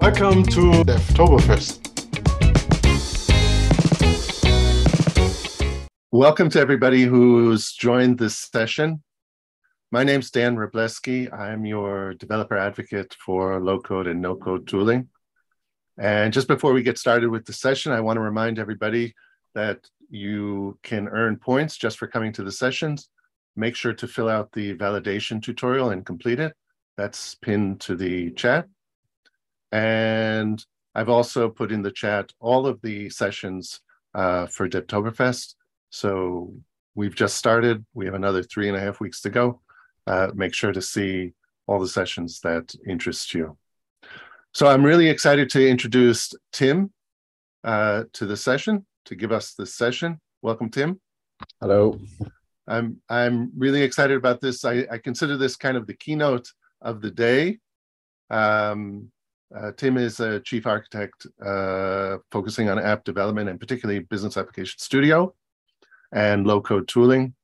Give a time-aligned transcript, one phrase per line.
[0.00, 1.76] Welcome to Devtoberfest.
[6.10, 9.02] Welcome to everybody who's joined this session.
[9.92, 11.30] My name's Dan Wroblewski.
[11.30, 15.10] I'm your developer advocate for low code and no code tooling.
[15.98, 19.14] And just before we get started with the session, I want to remind everybody
[19.54, 23.10] that you can earn points just for coming to the sessions.
[23.54, 26.54] Make sure to fill out the validation tutorial and complete it.
[26.96, 28.66] That's pinned to the chat.
[29.72, 30.64] And
[30.94, 33.80] I've also put in the chat all of the sessions
[34.14, 35.54] uh, for Devtoberfest.
[35.90, 36.52] So
[36.94, 37.84] we've just started.
[37.94, 39.60] We have another three and a half weeks to go.
[40.06, 41.32] Uh, make sure to see
[41.66, 43.56] all the sessions that interest you.
[44.52, 46.92] So I'm really excited to introduce Tim
[47.62, 50.20] uh, to the session, to give us this session.
[50.42, 51.00] Welcome, Tim.
[51.60, 52.00] Hello.
[52.66, 54.64] I'm I'm really excited about this.
[54.64, 56.48] I, I consider this kind of the keynote
[56.82, 57.58] of the day.
[58.30, 59.10] Um,
[59.54, 64.78] uh, Tim is a chief architect uh, focusing on app development and particularly business application
[64.78, 65.34] studio
[66.12, 67.34] and low code tooling.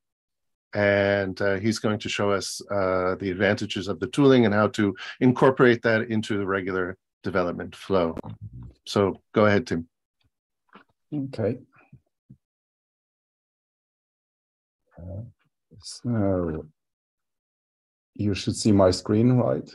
[0.74, 4.68] And uh, he's going to show us uh, the advantages of the tooling and how
[4.68, 8.16] to incorporate that into the regular development flow.
[8.84, 9.88] So go ahead, Tim.
[11.14, 11.58] Okay.
[15.82, 16.66] so
[18.14, 19.70] you should see my screen, right?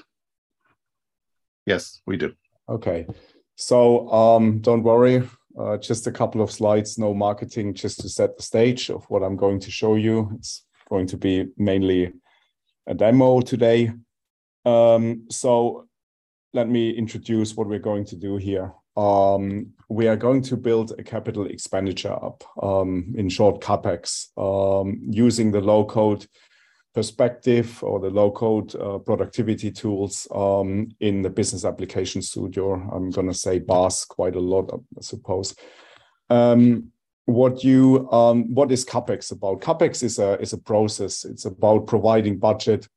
[1.66, 2.34] Yes, we do.
[2.68, 3.08] Okay.
[3.56, 5.28] So um, don't worry,
[5.60, 9.24] uh, just a couple of slides, no marketing, just to set the stage of what
[9.24, 10.32] I'm going to show you.
[10.36, 12.14] It's going to be mainly
[12.88, 13.92] a demo today.
[14.66, 15.88] Um, so
[16.54, 18.74] let me introduce what we're going to do here.
[18.98, 25.02] Um, we are going to build a capital expenditure up, um, in short, CapEx, um,
[25.10, 26.26] using the low code
[26.94, 32.74] perspective or the low code uh, productivity tools um, in the business application studio.
[32.74, 35.56] I'm going to say BAS quite a lot, I suppose.
[36.30, 36.92] Um,
[37.26, 39.62] what you um, what is capex about?
[39.62, 41.24] Capex is a is a process.
[41.24, 42.88] It's about providing budget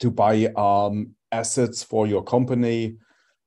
[0.00, 2.98] to buy um, assets for your company,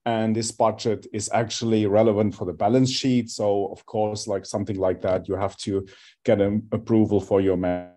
[0.06, 3.30] and this budget is actually relevant for the balance sheet.
[3.30, 5.86] So of course, like something like that, you have to
[6.26, 7.92] get an approval for your man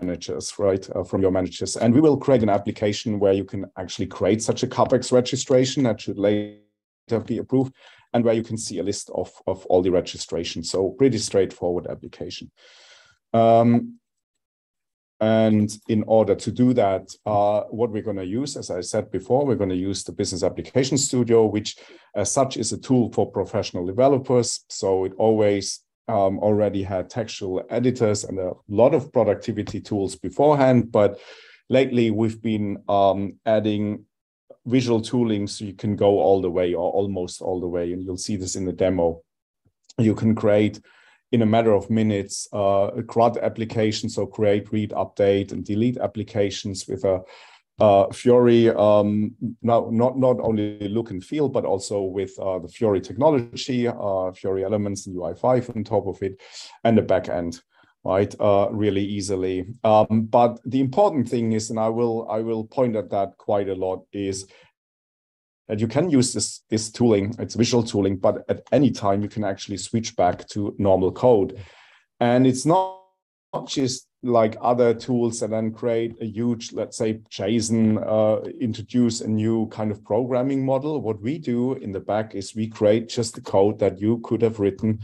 [0.00, 1.76] managers, right, uh, from your managers.
[1.76, 5.82] And we will create an application where you can actually create such a CAPEX registration
[5.84, 6.60] that should later
[7.26, 7.74] be approved
[8.14, 10.70] and where you can see a list of, of all the registrations.
[10.70, 12.50] So pretty straightforward application.
[13.32, 13.98] Um,
[15.20, 19.10] and in order to do that, uh, what we're going to use, as I said
[19.10, 21.76] before, we're going to use the Business Application Studio, which
[22.16, 24.64] as such is a tool for professional developers.
[24.68, 30.90] So it always um, already had textual editors and a lot of productivity tools beforehand,
[30.92, 31.18] but
[31.68, 34.04] lately we've been um, adding
[34.66, 38.04] visual tooling so you can go all the way or almost all the way, and
[38.04, 39.22] you'll see this in the demo.
[39.98, 40.80] You can create
[41.32, 45.96] in a matter of minutes uh, a CRUD application, so create, read, update, and delete
[45.96, 47.22] applications with a
[47.82, 48.06] uh,
[48.76, 53.88] um, not, not, not only look and feel, but also with uh, the Fiori technology,
[53.88, 56.40] uh, elements and UI5 on top of it,
[56.84, 57.60] and the backend,
[58.04, 58.32] right?
[58.38, 59.66] Uh, really easily.
[59.82, 63.68] Um, but the important thing is, and I will I will point at that quite
[63.68, 64.46] a lot, is
[65.66, 67.34] that you can use this this tooling.
[67.40, 71.58] It's visual tooling, but at any time you can actually switch back to normal code,
[72.20, 73.00] and it's not
[73.66, 79.28] just like other tools and then create a huge, let's say, JSON, uh, introduce a
[79.28, 81.00] new kind of programming model.
[81.00, 84.42] What we do in the back is we create just the code that you could
[84.42, 85.00] have written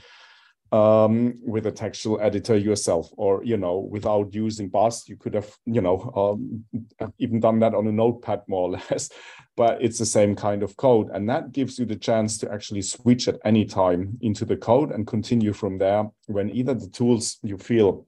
[0.70, 5.50] um, with a textual editor yourself, or you know, without using BAS, you could have,
[5.64, 9.10] you know, um, even done that on a notepad more or less.
[9.56, 12.82] But it's the same kind of code, and that gives you the chance to actually
[12.82, 17.38] switch at any time into the code and continue from there when either the tools
[17.42, 18.06] you feel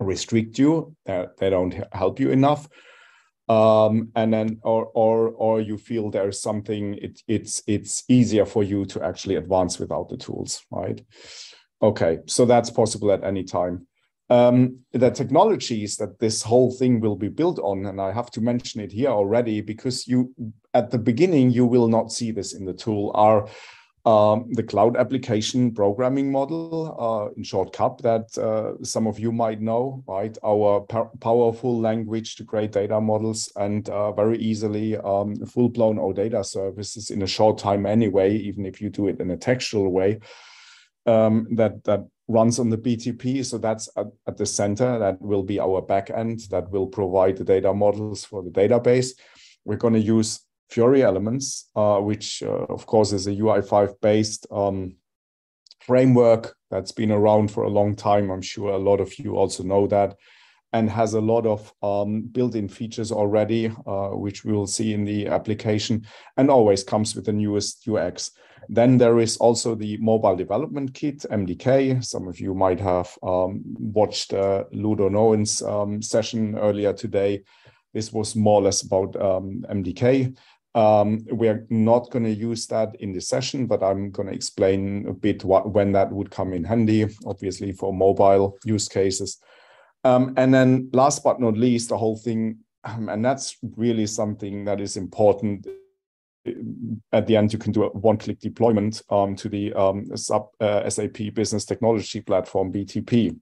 [0.00, 2.68] restrict you that they don't help you enough.
[3.48, 8.64] Um, and then or or or you feel there's something it, it's it's easier for
[8.64, 11.00] you to actually advance without the tools right?
[11.80, 13.86] Okay so that's possible at any time.
[14.28, 18.40] Um, the technologies that this whole thing will be built on and i have to
[18.40, 20.34] mention it here already because you
[20.74, 23.46] at the beginning you will not see this in the tool are
[24.06, 29.32] um, the cloud application programming model, uh, in short CAP, that uh, some of you
[29.32, 30.38] might know, right?
[30.44, 30.86] Our
[31.20, 37.22] powerful language to create data models and uh, very easily um, full-blown OData services in
[37.22, 40.20] a short time anyway, even if you do it in a textual way,
[41.06, 43.44] um, that, that runs on the BTP.
[43.44, 45.00] So that's at, at the center.
[45.00, 49.18] That will be our backend that will provide the data models for the database.
[49.64, 54.46] We're going to use Fiori Elements, uh, which uh, of course is a UI5 based
[54.50, 54.96] um,
[55.80, 58.30] framework that's been around for a long time.
[58.30, 60.16] I'm sure a lot of you also know that
[60.72, 65.04] and has a lot of um, built-in features already, uh, which we will see in
[65.04, 66.04] the application,
[66.36, 68.32] and always comes with the newest UX.
[68.68, 72.04] Then there is also the mobile development kit, MDK.
[72.04, 77.44] Some of you might have um, watched uh, Ludo Noen's um, session earlier today.
[77.94, 80.36] This was more or less about MDK.
[80.76, 85.08] Um, we're not going to use that in the session, but I'm going to explain
[85.08, 89.38] a bit what, when that would come in handy, obviously for mobile use cases.
[90.04, 94.66] Um, and then last but not least, the whole thing, um, and that's really something
[94.66, 95.66] that is important.
[97.10, 100.88] At the end, you can do a one-click deployment um, to the um, sub, uh,
[100.90, 103.34] SAP Business Technology Platform, BTP.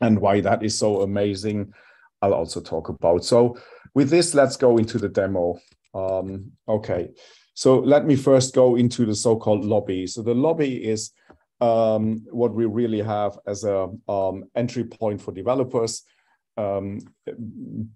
[0.00, 1.72] And why that is so amazing,
[2.20, 3.24] I'll also talk about.
[3.24, 3.56] So
[3.94, 5.60] with this, let's go into the demo.
[5.94, 7.10] Um, okay,
[7.54, 10.06] so let me first go into the so-called lobby.
[10.06, 11.12] So the lobby is
[11.60, 16.02] um, what we really have as a um, entry point for developers.
[16.56, 17.00] Um,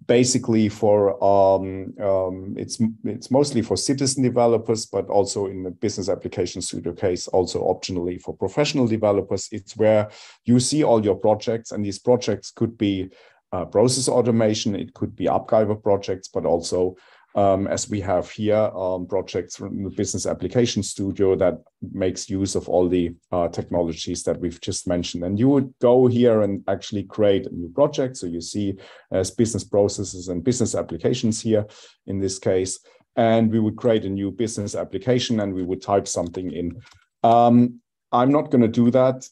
[0.05, 6.09] basically, for um, um, it's it's mostly for citizen developers, but also in the business
[6.09, 9.47] application studio case, also optionally for professional developers.
[9.53, 10.09] It's where
[10.43, 13.09] you see all your projects, and these projects could be
[13.51, 16.95] uh, process automation, it could be AppGyver projects, but also
[17.35, 21.61] um, as we have here um, projects from the Business Application Studio that
[21.93, 25.23] makes use of all the uh, technologies that we've just mentioned.
[25.23, 28.17] And you would go here and actually create a new project.
[28.17, 28.77] So you see
[29.11, 31.65] as business processes and business applications here
[32.07, 32.79] in this case.
[33.15, 36.81] And we would create a new business application and we would type something in.
[37.23, 37.81] Um,
[38.11, 39.27] I'm not going to do that.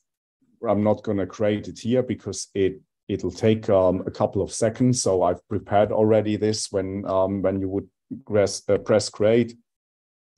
[0.67, 4.51] I'm not going to create it here because it it'll take um, a couple of
[4.51, 5.01] seconds.
[5.01, 7.87] So I've prepared already this when um, when you would
[8.25, 9.55] press, uh, press create.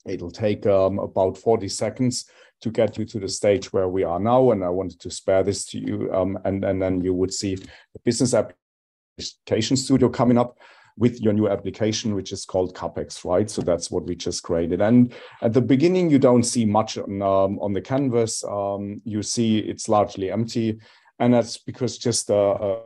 [0.06, 2.26] It'll take um, about 40 seconds
[2.62, 4.50] to get you to the stage where we are now.
[4.52, 6.12] And I wanted to spare this to you.
[6.12, 10.58] Um, and, and then you would see the business application studio coming up
[10.96, 13.48] with your new application, which is called CapEx, right?
[13.48, 14.82] So that's what we just created.
[14.82, 18.44] And at the beginning, you don't see much on, um, on the canvas.
[18.44, 20.78] Um, you see it's largely empty
[21.20, 22.82] and that's because just a, a,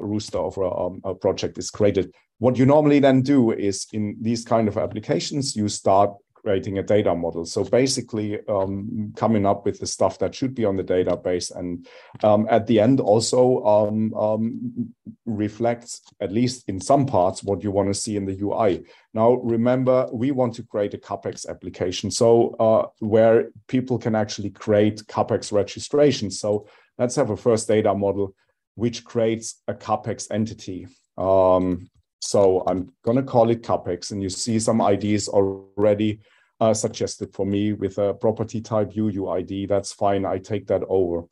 [0.00, 2.12] rooster of a, um, a, project is created.
[2.38, 6.10] What you normally then do is in these kind of applications, you start
[6.44, 7.46] creating a data model.
[7.46, 11.86] So basically um, coming up with the stuff that should be on the database and
[12.22, 14.94] um, at the end also um, um
[15.24, 18.84] reflects, at least in some parts, what you want to see in the UI.
[19.14, 22.10] Now, remember, we want to create a CAPEX application.
[22.10, 26.30] So uh, where people can actually create CAPEX registration.
[26.30, 26.66] So
[26.98, 28.34] let's have a first data model
[28.76, 30.86] which creates a capex entity.
[31.16, 31.88] Um,
[32.20, 36.20] so I'm going to call it capex, and you see some IDs already
[36.60, 39.68] uh, suggested for me with a property type UUID.
[39.68, 40.24] That's fine.
[40.24, 41.26] I take that over.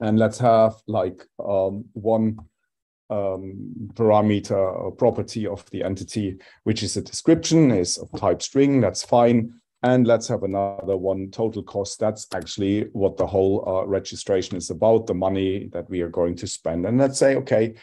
[0.00, 2.38] And let's have like um, one
[3.10, 8.80] um, parameter or property of the entity, which is a description, is of type string.
[8.80, 9.57] That's fine.
[9.82, 12.00] And let's have another one, total cost.
[12.00, 16.34] That's actually what the whole uh, registration is about, the money that we are going
[16.36, 16.84] to spend.
[16.84, 17.74] And let's say, okay,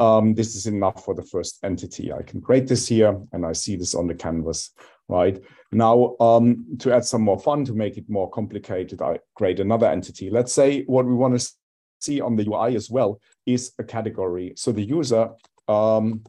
[0.00, 2.12] um, this is enough for the first entity.
[2.12, 4.70] I can create this here and I see this on the canvas,
[5.08, 5.40] right?
[5.70, 9.86] Now, um, to add some more fun, to make it more complicated, I create another
[9.86, 10.30] entity.
[10.30, 11.52] Let's say what we want to
[12.00, 14.54] see on the UI as well is a category.
[14.56, 15.30] So the user
[15.68, 16.24] um,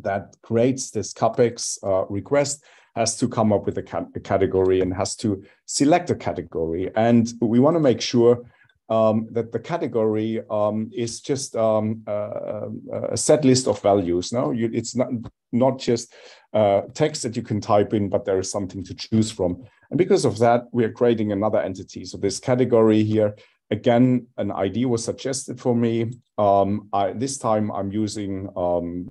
[0.00, 2.62] that creates this CAPEX uh, request
[2.94, 6.90] has to come up with a, a category and has to select a category.
[6.94, 8.44] And we want to make sure
[8.88, 12.68] um, that the category um, is just um, uh,
[13.10, 14.32] a set list of values.
[14.32, 15.08] Now, you, it's not
[15.52, 16.12] not just
[16.52, 19.64] uh, text that you can type in, but there is something to choose from.
[19.90, 22.04] And because of that, we are creating another entity.
[22.04, 23.36] So this category here,
[23.70, 26.12] again, an ID was suggested for me.
[26.36, 29.10] Um, I, this time, I'm using um,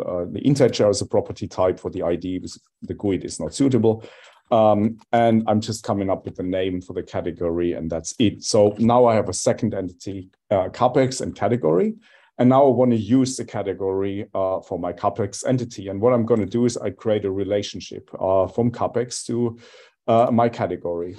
[0.00, 2.46] uh, the integer as a property type for the ID
[2.82, 4.04] the GUID is not suitable.
[4.50, 8.44] Um, and I'm just coming up with the name for the category and that's it.
[8.44, 11.94] So now I have a second entity, uh, CAPEX and category.
[12.38, 15.88] And now I want to use the category uh, for my CAPEX entity.
[15.88, 19.58] And what I'm going to do is I create a relationship uh, from CAPEX to
[20.06, 21.16] uh, my category.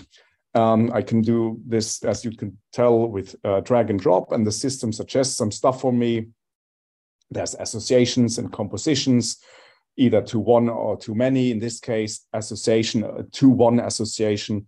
[0.55, 4.45] Um, I can do this, as you can tell, with uh, drag and drop, and
[4.45, 6.27] the system suggests some stuff for me
[7.31, 9.37] there's associations and compositions,
[9.97, 11.51] either to one or to many.
[11.51, 14.67] In this case, association uh, to one association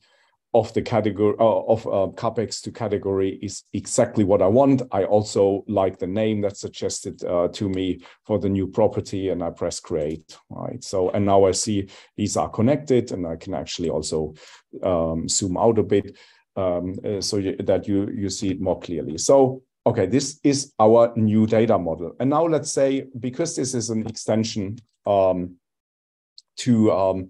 [0.53, 4.83] of the category uh, of uh, capex to category is exactly what I want.
[4.91, 9.43] I also like the name that's suggested uh, to me for the new property, and
[9.43, 10.38] I press create.
[10.50, 10.81] Right.
[10.83, 14.33] So and now I see these are connected, and I can actually also
[14.81, 16.15] um, zoom out a bit
[16.55, 19.17] um, uh, so you, that you you see it more clearly.
[19.17, 23.89] So okay, this is our new data model, and now let's say because this is
[23.89, 25.55] an extension um,
[26.57, 27.29] to um,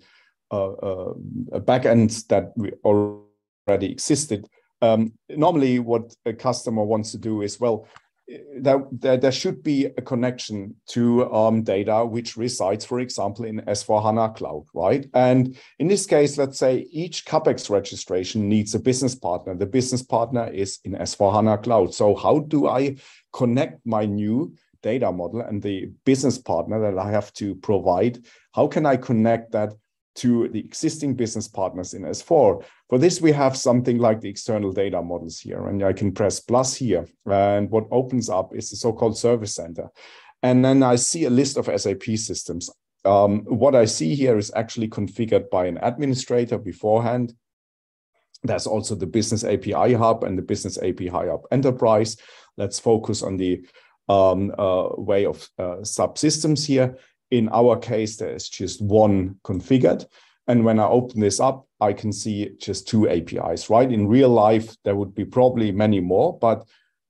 [0.52, 4.48] a backend that we already existed.
[4.82, 7.88] Um, normally, what a customer wants to do is well,
[8.28, 13.62] there, there, there should be a connection to um, data which resides, for example, in
[13.62, 15.08] S4HANA Cloud, right?
[15.14, 19.56] And in this case, let's say each CAPEX registration needs a business partner.
[19.56, 21.94] The business partner is in S4HANA Cloud.
[21.94, 22.96] So how do I
[23.32, 28.26] connect my new data model and the business partner that I have to provide?
[28.54, 29.74] How can I connect that
[30.16, 32.64] to the existing business partners in S4.
[32.90, 36.40] For this, we have something like the external data models here, and I can press
[36.40, 37.06] plus here.
[37.26, 39.90] And what opens up is the so-called service center.
[40.42, 42.70] And then I see a list of SAP systems.
[43.04, 47.34] Um, what I see here is actually configured by an administrator beforehand.
[48.44, 52.18] There's also the Business API Hub and the Business API Hub Enterprise.
[52.58, 53.66] Let's focus on the
[54.08, 56.98] um, uh, way of uh, subsystems here.
[57.32, 60.06] In our case, there is just one configured.
[60.48, 63.92] And when I open this up, I can see just two APIs, right?
[63.92, 66.66] In real life, there would be probably many more, but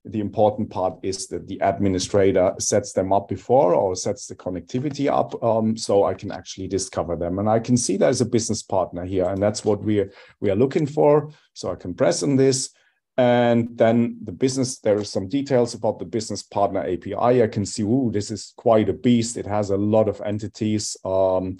[0.05, 5.09] the important part is that the administrator sets them up before or sets the connectivity
[5.11, 7.39] up um, so I can actually discover them.
[7.39, 10.05] And I can see there's a business partner here, and that's what we,
[10.39, 11.31] we are looking for.
[11.53, 12.69] So I can press on this
[13.17, 17.43] and then the business, there are some details about the business partner API.
[17.43, 19.37] I can see, ooh, this is quite a beast.
[19.37, 20.97] It has a lot of entities.
[21.05, 21.57] Um,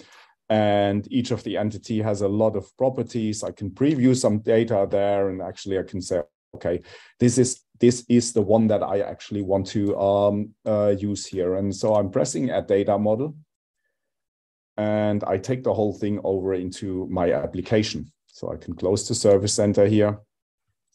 [0.50, 3.42] and each of the entity has a lot of properties.
[3.42, 6.20] I can preview some data there, and actually I can say,
[6.54, 6.82] okay,
[7.18, 11.56] this is this is the one that I actually want to um, uh, use here.
[11.56, 13.36] And so I'm pressing add data model,
[14.76, 18.12] and I take the whole thing over into my application.
[18.26, 20.18] So I can close the service center here.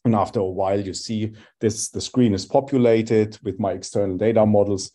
[0.04, 4.44] And after a while, you see this, the screen is populated with my external data
[4.44, 4.90] models.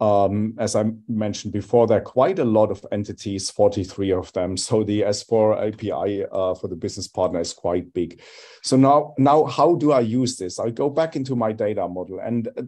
[0.00, 4.56] Um, as I mentioned before, there are quite a lot of entities, 43 of them.
[4.56, 8.20] So the S4 API uh, for the business partner is quite big.
[8.62, 10.58] So now, now how do I use this?
[10.58, 12.62] I go back into my data model and uh,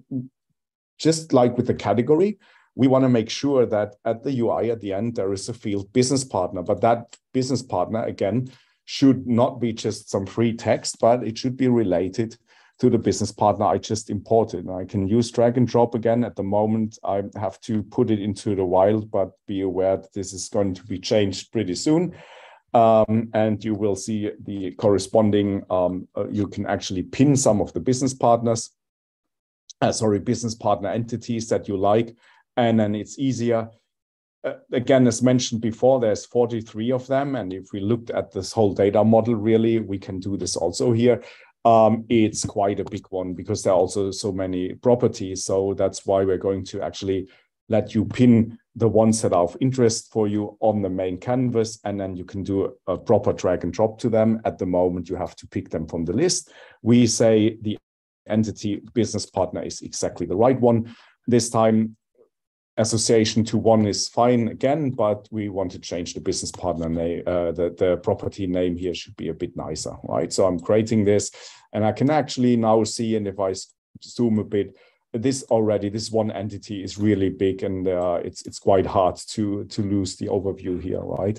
[0.99, 2.38] just like with the category,
[2.75, 5.54] we want to make sure that at the UI at the end, there is a
[5.54, 8.50] field business partner, but that business partner, again,
[8.90, 12.37] should not be just some free text, but it should be related
[12.80, 14.68] to the business partner I just imported.
[14.68, 16.25] I can use drag and drop again.
[16.25, 20.12] At the moment, I have to put it into the wild, but be aware that
[20.12, 22.16] this is going to be changed pretty soon.
[22.75, 27.73] Um, and you will see the corresponding, um, uh, you can actually pin some of
[27.73, 28.70] the business partners,
[29.80, 32.16] uh, sorry, business partner entities that you like.
[32.56, 33.70] And then it's easier
[34.44, 37.37] uh, again, as mentioned before, there's 43 of them.
[37.37, 40.92] And if we looked at this whole data model, really, we can do this also
[40.92, 41.23] here.
[41.64, 45.44] Um, it's quite a big one because there are also so many properties.
[45.44, 47.28] So that's why we're going to actually
[47.68, 51.78] let you pin the ones that are of interest for you on the main canvas,
[51.85, 54.40] and then you can do a proper drag and drop to them.
[54.44, 56.50] At the moment, you have to pick them from the list.
[56.82, 57.78] We say the
[58.28, 60.94] entity business partner is exactly the right one.
[61.26, 61.97] This time,
[62.80, 67.22] association to one is fine again, but we want to change the business partner name.
[67.26, 70.32] Uh, the, the property name here should be a bit nicer, right?
[70.32, 71.30] So I'm creating this
[71.72, 73.54] and I can actually now see, and if I
[74.02, 74.76] zoom a bit,
[75.12, 79.64] this already, this one entity is really big and uh, it's, it's quite hard to,
[79.64, 81.38] to lose the overview here, right?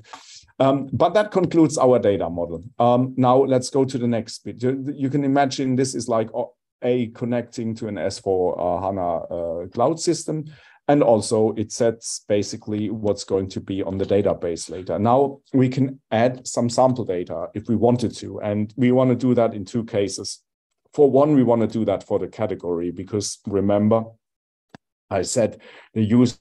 [0.60, 2.64] Um, but that concludes our data model.
[2.78, 4.62] Um, now let's go to the next bit.
[4.62, 6.44] You, you can imagine this is like uh,
[6.84, 10.46] a connecting to an S4 uh, HANA uh, cloud system.
[10.88, 15.00] And also it sets basically what's going to be on the database later.
[15.00, 18.42] Now we can add some sample data if we wanted to.
[18.42, 20.44] And we want to do that in two cases.
[20.94, 24.04] For one, we want to do that for the category because remember,
[25.10, 25.62] I said
[25.94, 26.36] the user,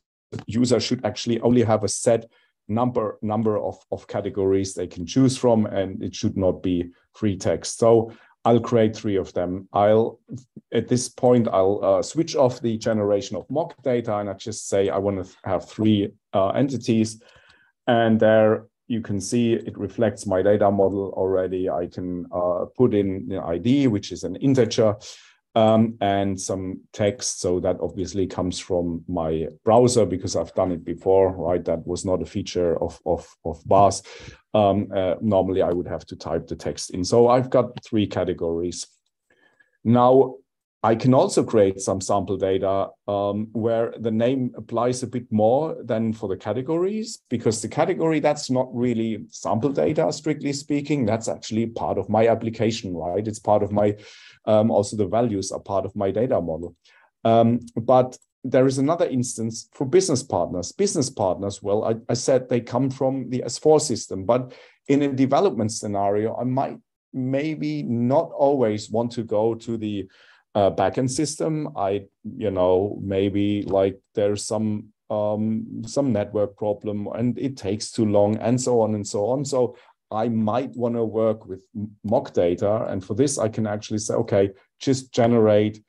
[0.46, 2.26] user should actually only have a set
[2.68, 7.36] number number of, of categories they can choose from, and it should not be free
[7.36, 7.78] text.
[7.78, 8.12] So
[8.44, 9.68] I'll create three of them.
[9.72, 10.18] I'll,
[10.72, 14.68] at this point, I'll uh, switch off the generation of mock data and I just
[14.68, 17.22] say I want to have three uh, entities.
[17.86, 21.70] And there you can see it reflects my data model already.
[21.70, 24.96] I can uh, put in the ID, which is an integer.
[25.56, 27.40] Um, and some text.
[27.40, 31.64] So that obviously comes from my browser because I've done it before, right?
[31.64, 34.02] That was not a feature of, of, of BAS.
[34.54, 37.04] Um, uh, normally I would have to type the text in.
[37.04, 38.86] So I've got three categories.
[39.82, 40.36] Now,
[40.82, 45.76] I can also create some sample data um, where the name applies a bit more
[45.84, 51.04] than for the categories, because the category, that's not really sample data, strictly speaking.
[51.04, 53.26] That's actually part of my application, right?
[53.28, 53.94] It's part of my,
[54.46, 56.74] um, also the values are part of my data model.
[57.24, 60.72] Um, but there is another instance for business partners.
[60.72, 64.54] Business partners, well, I, I said they come from the S4 system, but
[64.88, 66.78] in a development scenario, I might
[67.12, 70.08] maybe not always want to go to the
[70.54, 71.68] uh, backend system.
[71.76, 78.06] I, you know, maybe like there's some um, some network problem and it takes too
[78.06, 79.44] long and so on and so on.
[79.44, 79.76] So
[80.12, 81.64] I might want to work with
[82.04, 82.84] mock data.
[82.86, 85.82] And for this, I can actually say, okay, just generate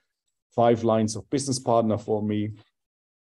[0.56, 2.52] five lines of business partner for me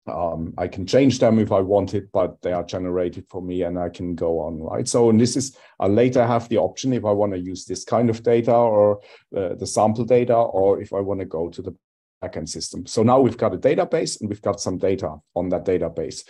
[0.07, 3.61] um, I can change them if I want it, but they are generated for me
[3.63, 4.87] and I can go on, right?
[4.87, 7.83] So, and this is, I later have the option if I want to use this
[7.83, 9.01] kind of data or
[9.35, 11.75] uh, the sample data, or if I want to go to the
[12.23, 12.85] backend system.
[12.85, 16.23] So now we've got a database and we've got some data on that database.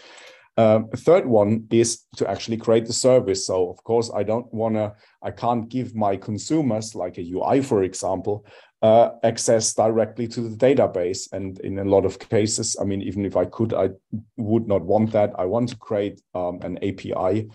[0.57, 3.45] Um, third one is to actually create the service.
[3.47, 7.61] So of course, I don't want to, I can't give my consumers like a UI,
[7.61, 8.45] for example,
[8.81, 11.31] uh, access directly to the database.
[11.31, 13.89] And in a lot of cases, I mean, even if I could, I
[14.38, 15.33] would not want that.
[15.38, 17.50] I want to create um, an API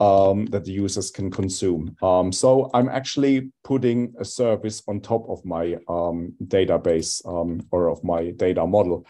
[0.00, 1.96] um, that the users can consume.
[2.02, 7.88] Um, so I'm actually putting a service on top of my um, database um, or
[7.88, 9.06] of my data model.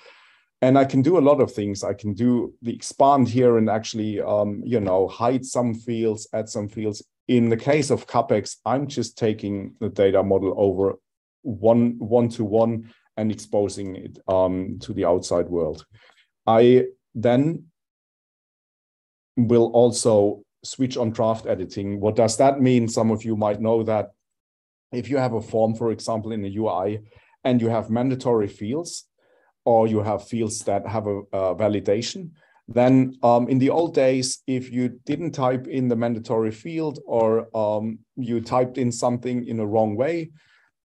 [0.60, 1.84] And I can do a lot of things.
[1.84, 6.48] I can do the expand here and actually, um, you know, hide some fields, add
[6.48, 7.02] some fields.
[7.28, 10.98] In the case of CAPEX, I'm just taking the data model over
[11.48, 15.84] one one to one and exposing it um, to the outside world.
[16.46, 17.64] I then
[19.36, 22.00] will also switch on draft editing.
[22.00, 22.88] What does that mean?
[22.88, 24.10] Some of you might know that
[24.92, 27.00] if you have a form, for example, in a UI,
[27.44, 29.04] and you have mandatory fields,
[29.64, 32.30] or you have fields that have a, a validation,
[32.68, 37.48] then um, in the old days, if you didn't type in the mandatory field or
[37.56, 40.30] um, you typed in something in a wrong way,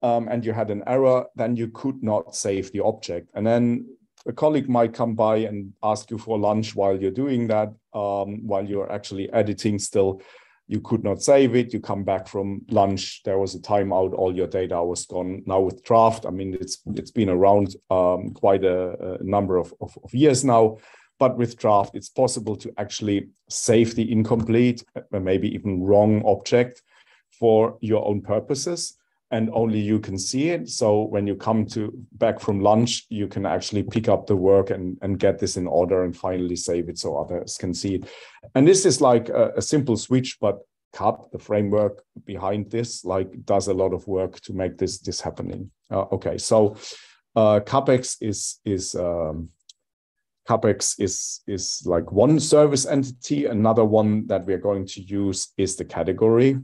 [0.04, 3.30] um, and you had an error, then you could not save the object.
[3.34, 3.88] And then
[4.28, 8.46] a colleague might come by and ask you for lunch while you're doing that, um,
[8.46, 10.22] while you're actually editing still.
[10.68, 11.74] You could not save it.
[11.74, 13.22] You come back from lunch.
[13.24, 14.14] There was a timeout.
[14.14, 15.44] All your data was gone.
[15.46, 19.74] Now with Draft, I mean, it's it's been around um, quite a, a number of,
[19.82, 20.78] of, of years now.
[21.20, 26.82] But with Draft, it's possible to actually save the incomplete, maybe even wrong object
[27.32, 28.98] for your own purposes
[29.34, 30.70] and only you can see it.
[30.70, 34.70] So when you come to back from lunch, you can actually pick up the work
[34.70, 38.04] and, and get this in order and finally save it so others can see it.
[38.54, 40.60] And this is like a, a simple switch, but
[40.94, 45.20] CAP, the framework behind this, like does a lot of work to make this this
[45.20, 45.72] happening.
[45.90, 46.76] Uh, okay, so
[47.36, 49.50] uh, capex is is um,
[50.48, 53.48] capex is is like one service entity.
[53.48, 56.60] Another one that we are going to use is the category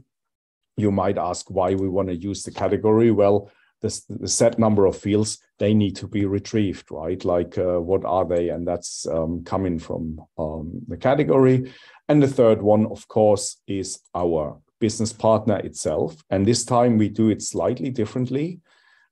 [0.76, 3.10] you might ask why we want to use the category.
[3.10, 7.24] Well, the, the set number of fields, they need to be retrieved, right?
[7.24, 8.50] Like uh, what are they?
[8.50, 11.72] And that's um, coming from um, the category.
[12.08, 16.22] And the third one, of course, is our business partner itself.
[16.30, 18.60] And this time we do it slightly differently.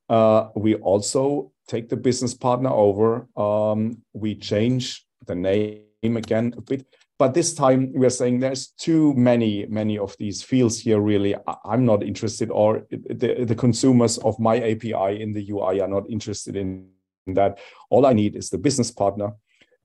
[0.09, 3.29] Uh, we also take the business partner over.
[3.37, 6.87] Um, we change the name again a bit
[7.19, 11.35] but this time we're saying there's too many many of these fields here really.
[11.65, 16.09] I'm not interested or the, the consumers of my api in the ui are not
[16.09, 16.89] interested in
[17.27, 17.59] that.
[17.91, 19.33] All i need is the business partner.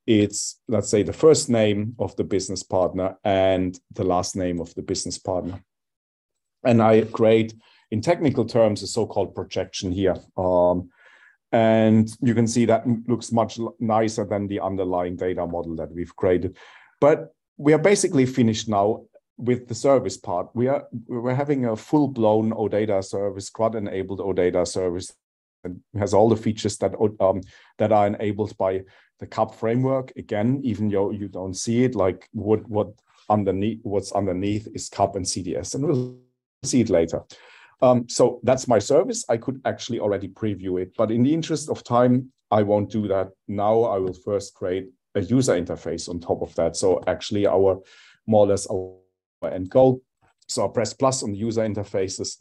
[0.06, 4.74] It's let's say the first name of the business partner and the last name of
[4.76, 5.64] the business partner.
[6.64, 7.56] And i create
[7.90, 10.18] in technical terms a so-called projection here.
[10.38, 10.90] Um,
[11.52, 16.16] and you can see that looks much nicer than the underlying data model that we've
[16.16, 16.58] created
[17.04, 19.04] but we are basically finished now
[19.36, 20.48] with the service part.
[20.54, 25.14] We are we're having a full blown OData service, CRUD enabled OData service,
[25.66, 27.42] and has all the features that um,
[27.78, 28.84] that are enabled by
[29.20, 30.14] the CAP framework.
[30.16, 32.88] Again, even though you don't see it, like what what
[33.30, 36.16] underneath what's underneath is CAP and CDS, and we'll
[36.64, 37.22] see it later.
[37.82, 39.26] Um, so that's my service.
[39.28, 43.10] I could actually already preview it, but in the interest of time, I won't do
[43.10, 43.84] that now.
[43.84, 46.76] I will first create a user interface on top of that.
[46.76, 47.82] So actually our
[48.26, 48.98] more or less our
[49.52, 50.02] end goal.
[50.48, 52.38] So I press plus on the user interfaces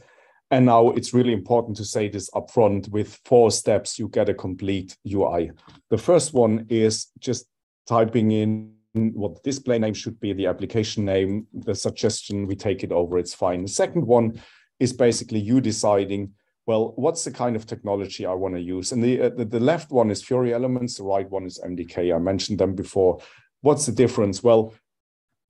[0.52, 4.34] And now it's really important to say this upfront with four steps, you get a
[4.34, 5.50] complete UI.
[5.88, 7.46] The first one is just
[7.88, 12.84] typing in what the display name should be, the application name, the suggestion, we take
[12.84, 13.62] it over, it's fine.
[13.62, 14.42] The second one
[14.78, 16.32] is basically you deciding,
[16.66, 18.92] well, what's the kind of technology I want to use?
[18.92, 22.14] And the, uh, the, the left one is Fiori Elements, the right one is MDK.
[22.14, 23.20] I mentioned them before.
[23.62, 24.42] What's the difference?
[24.42, 24.74] Well,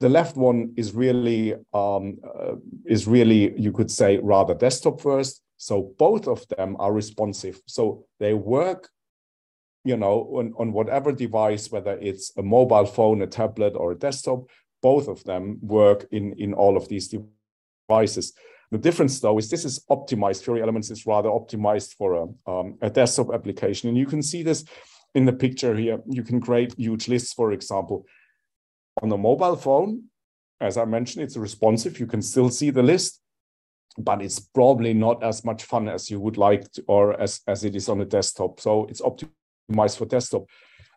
[0.00, 5.42] the left one is really um, uh, is really you could say rather desktop first.
[5.58, 7.60] So both of them are responsive.
[7.66, 8.88] So they work
[9.84, 13.98] you know, on, on whatever device, whether it's a mobile phone, a tablet, or a
[13.98, 14.48] desktop,
[14.80, 17.12] both of them work in, in all of these
[17.88, 18.32] devices.
[18.72, 20.42] The difference, though, is this is optimized.
[20.42, 23.88] Fiori Elements is rather optimized for a, um, a desktop application.
[23.88, 24.64] And you can see this
[25.14, 26.00] in the picture here.
[26.08, 28.04] You can create huge lists, for example.
[29.02, 30.04] On a mobile phone,
[30.60, 32.00] as I mentioned, it's responsive.
[32.00, 33.20] You can still see the list,
[33.98, 37.64] but it's probably not as much fun as you would like to, or as, as
[37.64, 38.58] it is on a desktop.
[38.58, 39.28] So it's optimized
[39.72, 40.46] optimized for desktop.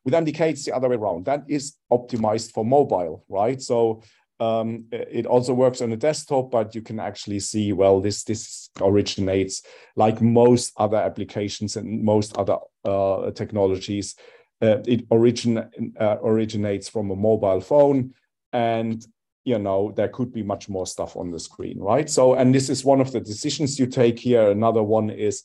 [0.04, 1.26] With MDK, it's the other way around.
[1.26, 3.62] That is optimized for mobile, right?
[3.62, 4.04] So
[4.40, 8.70] um, it also works on a desktop, but you can actually see, well, this this
[8.82, 9.64] originates
[9.96, 14.16] like most other applications and most other uh, technologies.
[14.62, 15.58] Uh, it origin
[16.00, 18.14] uh, originates from a mobile phone,
[18.52, 19.06] and
[19.46, 22.10] you know there could be much more stuff on the screen, right?
[22.10, 24.52] So, and this is one of the decisions you take here.
[24.52, 25.44] Another one is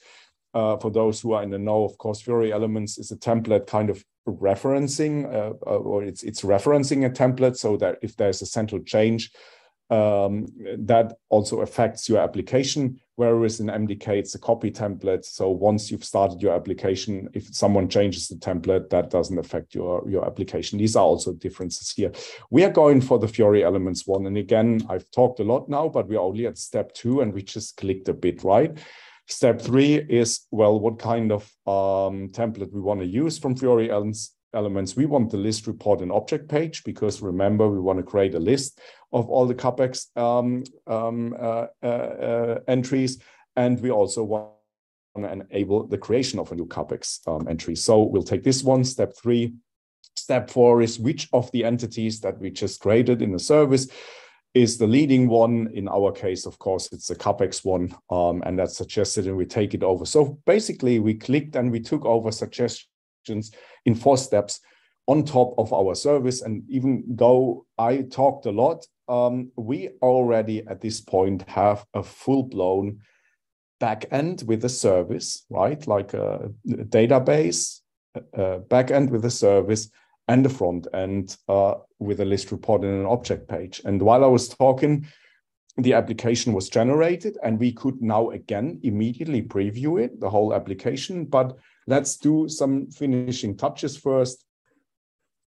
[0.54, 3.66] uh, for those who are in the know, of course, Fiori Elements is a template
[3.66, 8.42] kind of referencing, uh, uh, or it's it's referencing a template, so that if there's
[8.42, 9.30] a central change,
[9.90, 10.46] um,
[10.78, 13.00] that also affects your application.
[13.16, 15.26] Whereas in MDK, it's a copy template.
[15.26, 20.08] So once you've started your application, if someone changes the template, that doesn't affect your,
[20.08, 20.78] your application.
[20.78, 22.12] These are also differences here.
[22.50, 24.26] We are going for the Fiori Elements one.
[24.26, 27.42] And again, I've talked a lot now, but we're only at step two and we
[27.42, 28.78] just clicked a bit, right?
[29.31, 33.88] Step three is, well, what kind of um, template we want to use from Fiori
[33.88, 34.97] elements.
[34.97, 38.40] We want the list report and object page because remember, we want to create a
[38.40, 38.81] list
[39.12, 43.23] of all the CAPEX um, um, uh, uh, uh, entries.
[43.55, 44.49] And we also want
[45.16, 47.77] to enable the creation of a new CAPEX um, entry.
[47.77, 49.55] So we'll take this one, step three.
[50.16, 53.87] Step four is which of the entities that we just created in the service
[54.54, 55.68] is the leading one.
[55.74, 59.46] In our case, of course, it's the CAPEX one, um, and that's suggested, and we
[59.46, 60.04] take it over.
[60.04, 63.52] So basically, we clicked and we took over suggestions
[63.84, 64.60] in four steps
[65.06, 66.42] on top of our service.
[66.42, 72.02] And even though I talked a lot, um, we already at this point have a
[72.02, 73.00] full blown
[73.80, 75.84] backend with a service, right?
[75.86, 77.80] Like a, database,
[78.14, 79.90] a backend with a service
[80.31, 83.83] and the front end uh, with a list report and an object page.
[83.85, 85.09] And while I was talking,
[85.77, 91.25] the application was generated and we could now again immediately preview it, the whole application.
[91.25, 91.57] But
[91.88, 94.45] let's do some finishing touches first.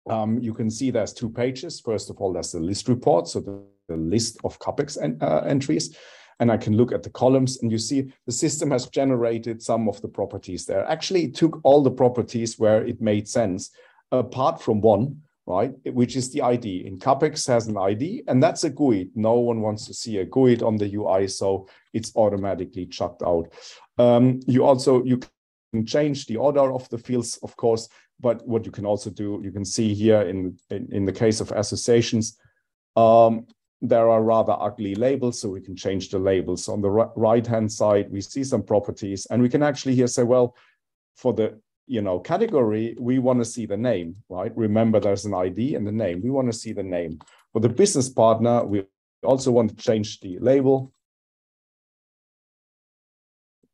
[0.09, 1.81] Um, you can see there's two pages.
[1.81, 5.43] First of all, there's the list report, so the, the list of CAPEX en uh,
[5.47, 5.97] entries.
[6.39, 9.89] And I can look at the columns and you see the system has generated some
[9.89, 10.85] of the properties there.
[10.87, 13.71] Actually, it took all the properties where it made sense
[14.13, 16.87] apart from one, right, which is the ID.
[16.87, 19.11] In CAPEX has an ID, and that's a GUID.
[19.15, 23.53] No one wants to see a GUID on the UI, so it's automatically chucked out.
[23.99, 25.19] Um, you also you
[25.73, 29.41] can change the order of the fields, of course, but what you can also do,
[29.43, 32.39] you can see here in in, in the case of associations,
[32.97, 33.47] um,
[33.83, 36.69] there are rather ugly labels, so we can change the labels.
[36.69, 40.23] On the right hand side, we see some properties, and we can actually here say,
[40.23, 40.55] well,
[41.17, 44.57] for the you know category we want to see the name right?
[44.57, 46.23] Remember there's an id and the name.
[46.23, 47.19] We want to see the name.
[47.53, 48.85] For the business partner we
[49.25, 50.93] also want to change the label.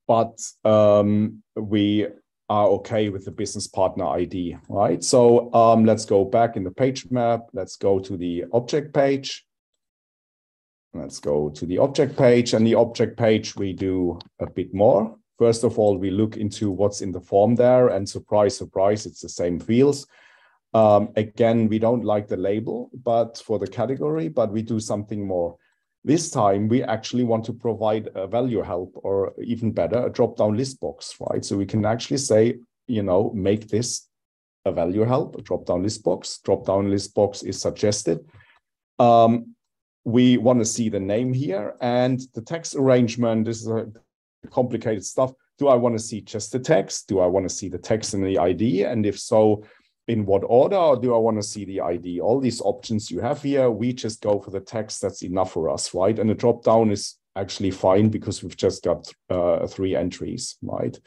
[0.09, 2.07] But um, we
[2.49, 5.05] are okay with the business partner id right?
[5.05, 7.41] So um, let's go back in the page map.
[7.53, 9.45] Let's go to the object page.
[10.95, 12.55] Let's go to the object page.
[12.55, 16.71] And the object page we do a bit more First of all, we look into
[16.71, 20.07] what's in the form there, and surprise, surprise, it's the same fields.
[20.73, 25.27] Um, again, we don't like the label, but for the category, but we do something
[25.27, 25.57] more.
[26.05, 30.57] This time, we actually want to provide a value help, or even better, a drop-down
[30.57, 31.45] list box, right?
[31.45, 34.09] So we can actually say, you know, make this
[34.65, 36.39] a value help, a drop-down list box.
[36.45, 38.21] Drop-down list box is suggested.
[38.99, 39.55] Um,
[40.05, 43.45] we want to see the name here and the text arrangement.
[43.45, 43.89] This is a
[44.47, 45.33] complicated stuff.
[45.59, 47.09] Do I want to see just the text?
[47.09, 48.85] Do I want to see the text and the ID?
[48.85, 49.65] And if so,
[50.09, 52.21] in what order or do I want to see the ID?
[52.21, 55.03] All these options you have here, we just go for the text.
[55.03, 56.19] That's enough for us, right?
[56.19, 60.99] And the drop down is actually fine because we've just got uh, three entries, right?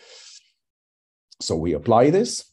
[1.42, 2.46] So we apply this.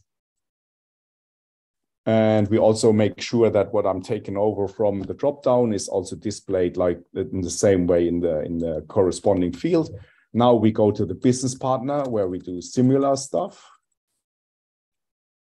[2.06, 6.14] And we also make sure that what I'm taking over from the dropdown is also
[6.14, 9.90] displayed like in the same way in the in the corresponding field.
[10.36, 13.66] Now we go to the business partner where we do similar stuff,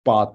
[0.05, 0.35] but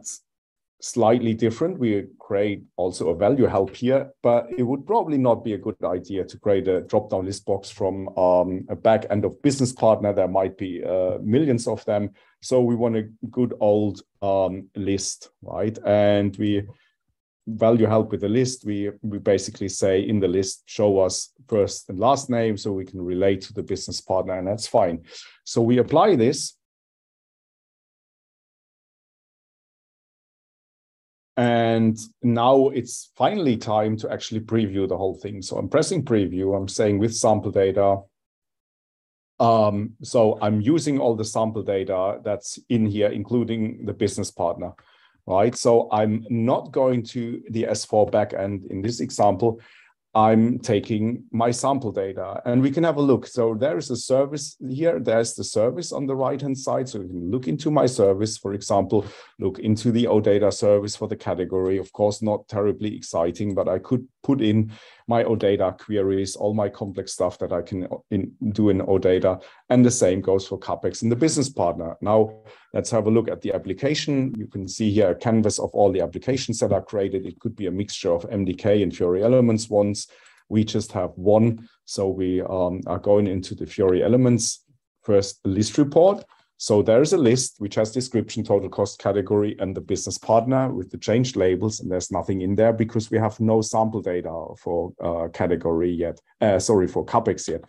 [0.79, 1.77] slightly different.
[1.77, 5.75] We create also a value help here, but it would probably not be a good
[5.83, 10.13] idea to create a drop-down list box from um, a back end of business partner.
[10.13, 12.11] There might be uh, millions of them.
[12.41, 15.77] So we want a good old um, list, right?
[15.85, 16.65] And we
[17.47, 18.65] value help with the list.
[18.65, 22.85] We, we basically say in the list, show us first and last name so we
[22.85, 25.03] can relate to the business partner and that's fine.
[25.43, 26.55] So we apply this
[31.37, 35.41] And now it's finally time to actually preview the whole thing.
[35.41, 36.55] So I'm pressing preview.
[36.55, 37.97] I'm saying with sample data.
[39.37, 44.71] Um, so I'm using all the sample data that's in here, including the business partner,
[45.27, 45.55] right?
[45.55, 49.59] So I'm not going to the S4 backend in this example.
[50.15, 53.27] I'm taking my sample data and we can have a look.
[53.27, 54.97] So there is a service here.
[54.97, 56.87] There's the service on the right hand side.
[56.87, 59.05] So you can look into my service, for example,
[59.39, 61.77] look into the OData service for the category.
[61.77, 64.71] Of course, not terribly exciting, but I could put in
[65.09, 69.43] my OData queries, all my complex stuff that I can in, do in OData.
[69.69, 71.97] And the same goes for CAPEX and the business partner.
[71.99, 72.41] Now,
[72.75, 74.35] let's have a look at the application.
[74.37, 77.25] You can see here a canvas of all the applications that are created.
[77.25, 80.07] It could be a mixture of MDK and Fiori Elements ones.
[80.49, 81.69] We just have one.
[81.85, 84.65] So we um, are going into the Fiori Elements
[85.03, 86.25] first list report.
[86.57, 90.73] So there is a list which has description, total cost category, and the business partner
[90.73, 91.79] with the changed labels.
[91.79, 96.19] And there's nothing in there because we have no sample data for uh, category yet.
[96.41, 97.63] Uh, sorry, for CAPEX yet.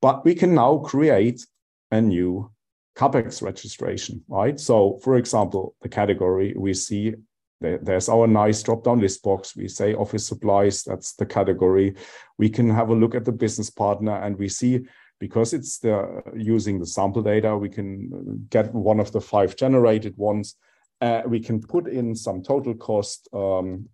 [0.00, 1.46] But we can now create
[1.90, 2.50] a new
[2.96, 4.58] CAPEX registration, right?
[4.58, 7.14] So for example, the category we see
[7.60, 9.56] there's our nice drop-down list box.
[9.56, 11.94] We say office supplies, that's the category.
[12.36, 14.86] We can have a look at the business partner and we see
[15.18, 20.16] because it's the using the sample data, we can get one of the five generated
[20.18, 20.56] ones.
[21.00, 23.88] Uh, we can put in some total cost um,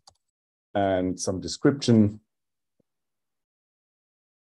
[0.75, 2.21] and some description.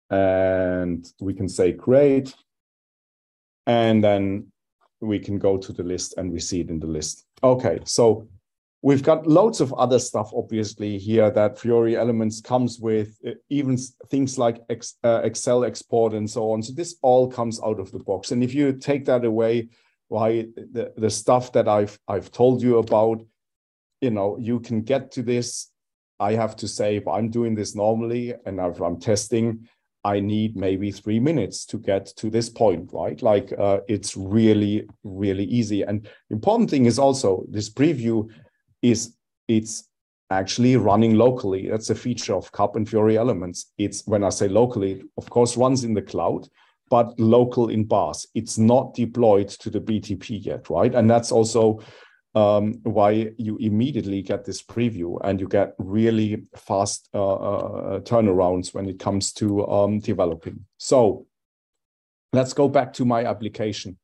[0.09, 2.33] And we can say create.
[3.67, 4.47] And then
[4.99, 7.25] we can go to the list and we see it in the list.
[7.43, 8.27] Okay, so
[8.83, 13.77] We've got loads of other stuff, obviously, here that Fiori Elements comes with, uh, even
[14.09, 14.59] things like
[15.03, 16.63] uh, Excel export and so on.
[16.63, 18.31] So this all comes out of the box.
[18.31, 19.69] And if you take that away,
[20.07, 23.21] why the, the stuff that I've I've told you about,
[24.01, 25.69] you know, you can get to this.
[26.19, 29.67] I have to say, if I'm doing this normally and I'm testing,
[30.03, 33.21] I need maybe three minutes to get to this point, right?
[33.21, 35.83] Like uh, it's really, really easy.
[35.83, 38.27] And important thing is also this preview
[38.81, 39.15] is
[39.47, 39.87] it's
[40.31, 41.69] actually running locally.
[41.69, 43.71] That's a feature of CAP and Fiori Elements.
[43.77, 46.47] It's when I say locally, it of course runs in the cloud,
[46.89, 48.25] but local in BAS.
[48.33, 50.95] It's not deployed to the BTP yet, right?
[50.95, 51.81] And that's also
[52.33, 58.73] um, why you immediately get this preview and you get really fast uh, uh, turnarounds
[58.73, 60.65] when it comes to um, developing.
[60.77, 61.25] So
[62.31, 63.97] let's go back to my application.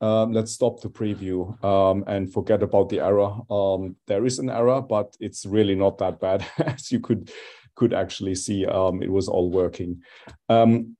[0.00, 3.34] Um, let's stop the preview um, and forget about the error.
[3.48, 7.30] Um, there is an error, but it's really not that bad as you could
[7.74, 8.66] could actually see.
[8.66, 10.02] Um, it was all working.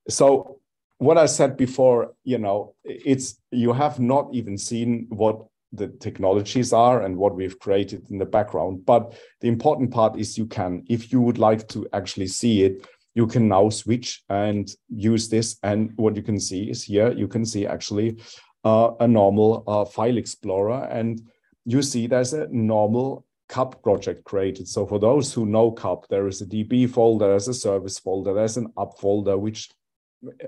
[0.09, 0.61] So
[1.03, 6.73] what I said before, you know, it's you have not even seen what the technologies
[6.73, 8.85] are and what we've created in the background.
[8.85, 12.87] But the important part is you can, if you would like to actually see it,
[13.15, 15.59] you can now switch and use this.
[15.63, 18.21] And what you can see is here, you can see actually
[18.65, 20.85] uh, a normal uh, file explorer.
[20.91, 21.23] And
[21.65, 24.67] you see there's a normal CAP project created.
[24.67, 28.33] So for those who know CAP, there is a DB folder, there's a service folder,
[28.33, 29.71] there's an up folder, which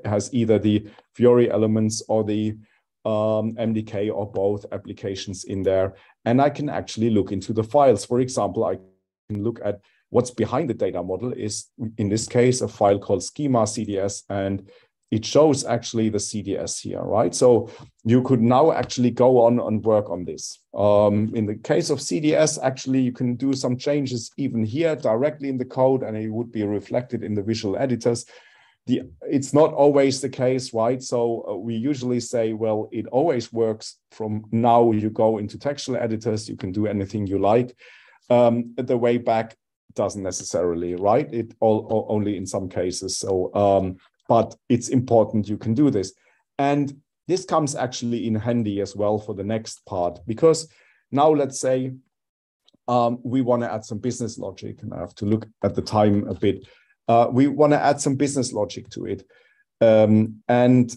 [0.05, 2.57] has either the Fiori elements or the
[3.05, 5.95] um, MDK or both applications in there.
[6.25, 8.05] And I can actually look into the files.
[8.05, 8.79] For example, I
[9.29, 11.67] can look at what's behind the data model is,
[11.99, 14.23] in this case, a file called schema CDS.
[14.31, 14.69] And
[15.15, 17.33] it shows actually the CDS here, right?
[17.33, 17.71] So
[18.05, 20.59] you could now actually go on and work on this.
[20.75, 25.51] Um, in the case of CDS, actually, you can do some changes even here directly
[25.51, 28.27] in the code, and it would be reflected in the visual editors.
[28.87, 31.03] The, it's not always the case, right?
[31.03, 35.99] So uh, we usually say, well, it always works from now you go into textual
[35.99, 37.75] editors, you can do anything you like.
[38.29, 39.57] Um, the way back
[39.95, 41.33] doesn't necessarily, right?
[41.33, 43.17] It all, all, only in some cases.
[43.17, 43.97] So um,
[44.29, 46.13] but it's important you can do this.
[46.59, 50.69] And this comes actually in handy as well for the next part, because
[51.11, 51.93] now let's say
[52.87, 55.83] um, we want to add some business logic, and I have to look at the
[55.83, 56.67] time a bit.
[57.09, 59.27] Uh, we want to add some business logic to it.
[59.81, 60.95] Um, and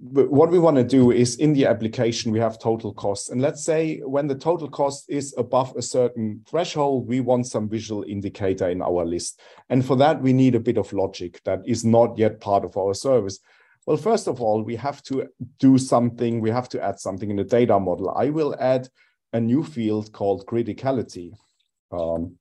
[0.00, 3.30] what we want to do is in the application, we have total costs.
[3.30, 7.68] And let's say when the total cost is above a certain threshold, we want some
[7.68, 9.40] visual indicator in our list.
[9.70, 12.76] And for that, we need a bit of logic that is not yet part of
[12.76, 13.38] our service.
[13.86, 15.28] Well, first of all, we have to
[15.60, 16.40] do something.
[16.40, 18.10] We have to add something in the data model.
[18.10, 18.88] I will add
[19.32, 21.32] a new field called criticality.
[21.92, 22.36] Um,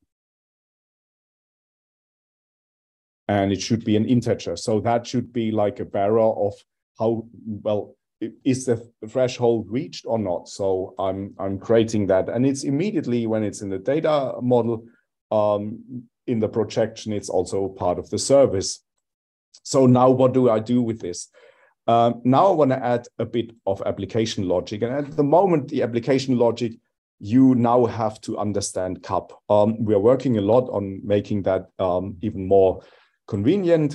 [3.32, 4.56] and it should be an integer.
[4.58, 6.54] So that should be like a barra of
[7.00, 7.96] how well
[8.44, 10.48] is the threshold reached or not.
[10.50, 14.84] So I'm I'm creating that, and it's immediately when it's in the data model,
[15.32, 15.80] um,
[16.28, 18.84] in the projection, it's also part of the service.
[19.64, 21.30] So now what do I do with this?
[21.88, 25.70] Um, now I want to add a bit of application logic, and at the moment,
[25.70, 26.74] the application logic
[27.20, 29.32] you now have to understand CAP.
[29.48, 32.82] Um, we are working a lot on making that um, even more
[33.32, 33.92] convenient.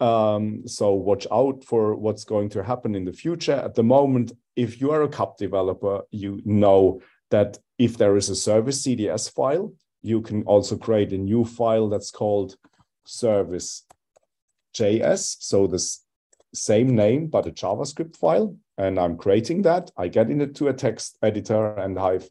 [0.00, 3.58] Um, so watch out for what's going to happen in the future.
[3.68, 8.28] At the moment, if you are a CAP developer, you know that if there is
[8.30, 9.66] a service CDS file,
[10.02, 12.56] you can also create a new file that's called
[13.04, 13.84] service
[14.74, 15.36] JS.
[15.40, 16.04] So this
[16.54, 18.56] same name, but a JavaScript file.
[18.78, 19.90] And I'm creating that.
[19.96, 22.28] I get into a text editor and I've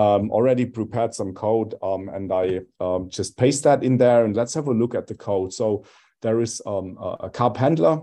[0.00, 4.34] um, already prepared some code um, and I um, just paste that in there and
[4.34, 5.52] let's have a look at the code.
[5.52, 5.84] So
[6.22, 8.00] there is um, a, CAP handler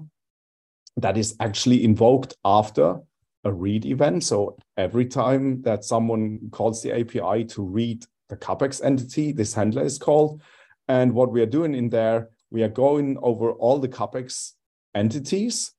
[0.97, 2.99] that is actually invoked after
[3.45, 4.23] a read event.
[4.23, 9.83] So every time that someone calls the API to read the CAPEX entity, this handler
[9.83, 10.43] is called.
[10.87, 14.53] And what we are doing in there, we are going over all the CAPEX
[14.93, 15.71] entities,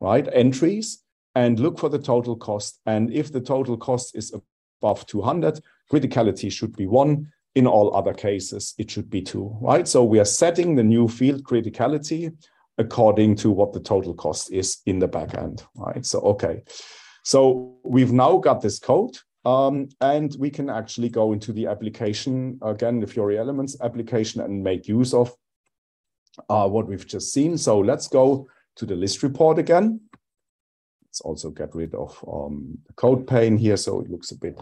[0.00, 1.02] right, entries,
[1.34, 2.78] and look for the total cost.
[2.86, 4.32] And if the total cost is
[4.80, 5.60] above 200,
[5.90, 7.32] criticality should be one.
[7.54, 9.88] In all other cases, it should be two, right?
[9.88, 12.32] So we are setting the new field criticality
[12.76, 16.06] according to what the total cost is in the backend, right?
[16.06, 16.62] So, okay.
[17.24, 22.58] So we've now got this code um, and we can actually go into the application,
[22.62, 25.34] again, the Fiori Elements application and make use of
[26.48, 27.58] uh, what we've just seen.
[27.58, 30.00] So let's go to the list report again.
[31.08, 34.58] Let's also get rid of um, the code pane here so it looks a bit,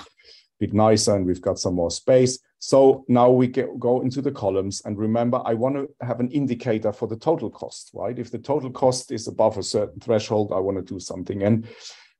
[0.61, 2.39] bit nicer and we've got some more space.
[2.59, 6.31] So now we get, go into the columns and remember, I want to have an
[6.31, 8.19] indicator for the total cost, right?
[8.19, 11.43] If the total cost is above a certain threshold, I want to do something.
[11.43, 11.67] And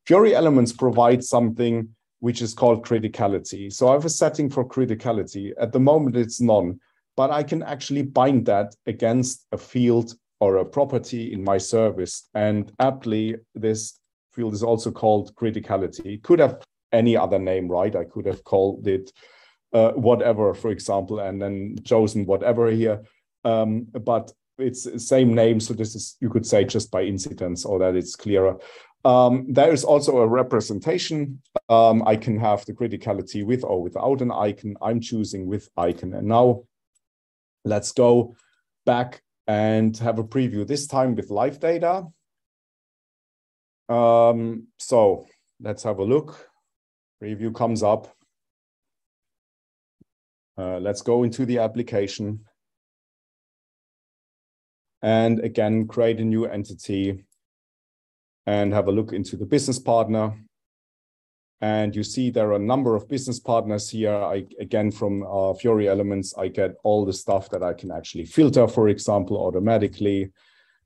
[0.07, 1.89] Fiori Elements provide something
[2.21, 3.73] which is called criticality.
[3.73, 5.53] So I have a setting for criticality.
[5.61, 6.81] At the moment, it's none,
[7.17, 12.29] but I can actually bind that against a field or a property in my service.
[12.35, 13.99] And aptly, this
[14.37, 16.07] field is also called criticality.
[16.15, 17.97] It could have any other name, right?
[17.97, 19.11] I could have called it
[19.73, 23.03] uh, whatever, for example, and then chosen whatever here.
[23.45, 25.59] Um, but it's the same name.
[25.61, 28.59] So this is, you could say just by incidence or that it's clearer.
[29.05, 31.41] Um, there is also a representation.
[31.69, 34.77] Um, I can have the criticality with or without an icon.
[34.83, 36.15] I'm choosing with icon.
[36.15, 36.65] And now
[37.65, 38.35] let's go
[38.85, 42.05] back and have a preview, this time with live data.
[43.89, 45.27] Um, so
[45.61, 46.49] let's have a look.
[47.23, 48.15] Preview comes up.
[50.59, 52.41] Uh, let's go into the application.
[55.03, 57.25] And again, create a new entity
[58.47, 60.35] and have a look into the business partner.
[61.61, 64.15] And you see there are a number of business partners here.
[64.15, 68.27] I, again, from uh, Fiori Elements, I get all the stuff that I can actually
[68.27, 70.33] filter, for example, automatically.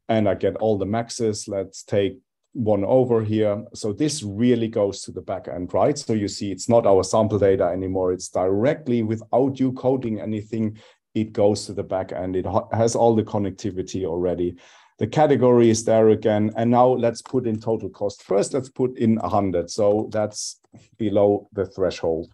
[0.08, 1.48] And I get all the maxes.
[1.48, 2.18] Let's take
[2.52, 3.64] one over here.
[3.74, 5.96] So this really goes to the back end, right?
[5.96, 8.12] So you see it's not our sample data anymore.
[8.12, 10.78] It's directly without you coding anything,
[11.14, 12.36] it goes to the back end.
[12.36, 14.56] It has all the connectivity already.
[14.98, 16.52] The category is there again.
[16.56, 18.22] And now let's put in total cost.
[18.22, 19.70] First, let's put in 100.
[19.70, 20.60] So that's
[20.98, 22.32] below the threshold.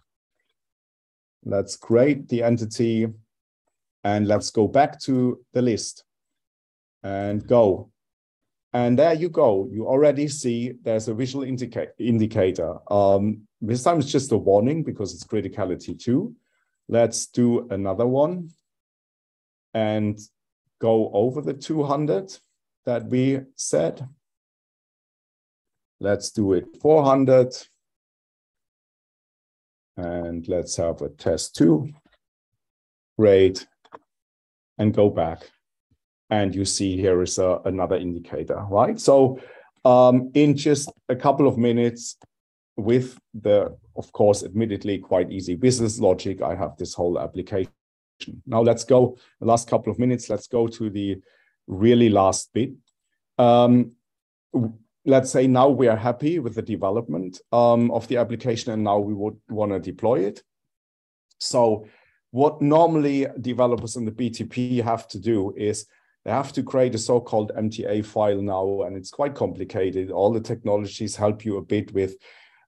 [1.45, 3.07] Let's create the entity
[4.03, 6.03] and let's go back to the list
[7.03, 7.89] and go.
[8.77, 9.67] And there you go.
[9.71, 12.75] You already see there's a visual indica indicator.
[12.93, 16.35] Um, this time it's just a warning because it's criticality two.
[16.87, 18.51] Let's do another one
[19.73, 20.19] and
[20.79, 22.37] go over the 200
[22.85, 24.07] that we said.
[25.99, 27.55] Let's do it 400.
[29.97, 31.93] And let's have a test two.
[33.17, 33.65] Great.
[34.77, 35.49] And go back.
[36.29, 38.99] And you see here is a, another indicator, right?
[38.99, 39.39] So
[39.85, 42.17] um, in just a couple of minutes,
[42.77, 47.71] with the, of course, admittedly quite easy business logic, I have this whole application.
[48.45, 51.19] Now let's go, the last couple of minutes, let's go to the
[51.65, 52.71] really last bit.
[53.37, 53.93] Um,
[55.05, 58.99] let's say now we are happy with the development um, of the application and now
[58.99, 60.43] we would want to deploy it.
[61.39, 61.87] So
[62.31, 65.87] what normally developers in the BTP have to do is
[66.27, 70.11] they have to create a so-called MTA file now, and it's quite complicated.
[70.11, 72.17] All the technologies help you a bit with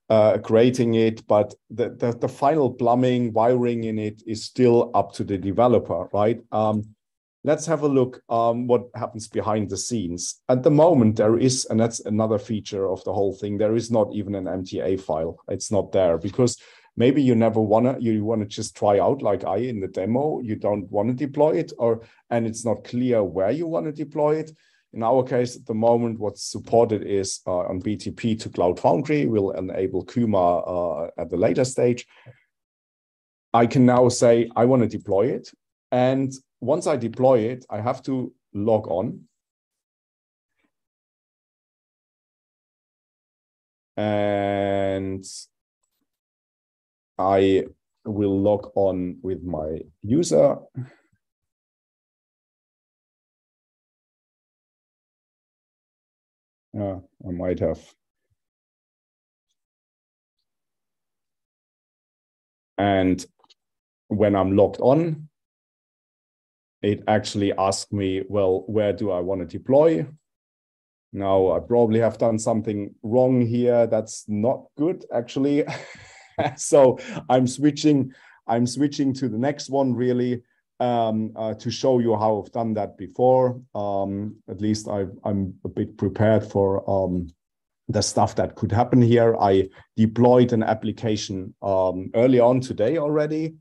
[0.08, 5.12] uh, creating it, but the, the, the, final plumbing, wiring in it is still up
[5.12, 6.40] to the developer, right?
[6.52, 6.94] Um,
[7.44, 10.40] let's have a look um, what happens behind the scenes.
[10.48, 13.90] At the moment, there is, and that's another feature of the whole thing, there is
[13.90, 15.36] not even an MTA file.
[15.48, 16.56] It's not there because
[17.00, 20.40] maybe you never wanna you want to just try out like I in the demo.
[20.48, 21.92] You don't want to deploy it, or
[22.28, 24.50] and it's not clear where you want to deploy it.
[24.92, 29.20] In our case, at the moment, what's supported is uh, on BTP to Cloud Foundry.
[29.26, 32.06] We'll enable Kyma uh, at the later stage.
[33.62, 35.46] I can now say I want to deploy it,
[35.90, 36.30] and
[36.60, 39.06] once I deploy it, I have to log on.
[43.96, 45.24] And
[47.20, 47.64] I
[48.06, 50.56] will log on with my user.
[56.72, 57.94] Yeah, I might have.
[62.78, 63.24] And
[64.08, 65.28] when I'm logged on,
[66.80, 70.06] it actually asks me, well, where do I want to deploy?
[71.12, 73.86] Now, I probably have done something wrong here.
[73.86, 75.64] That's not good, actually.
[76.56, 78.12] so I'm switching.
[78.46, 80.42] I'm switching to the next one really
[80.80, 83.60] um, uh, to show you how I've done that before.
[83.74, 87.28] Um, at least i am a bit prepared for um,
[87.88, 89.36] the stuff that could happen here.
[89.36, 93.54] I deployed an application um, early on today already.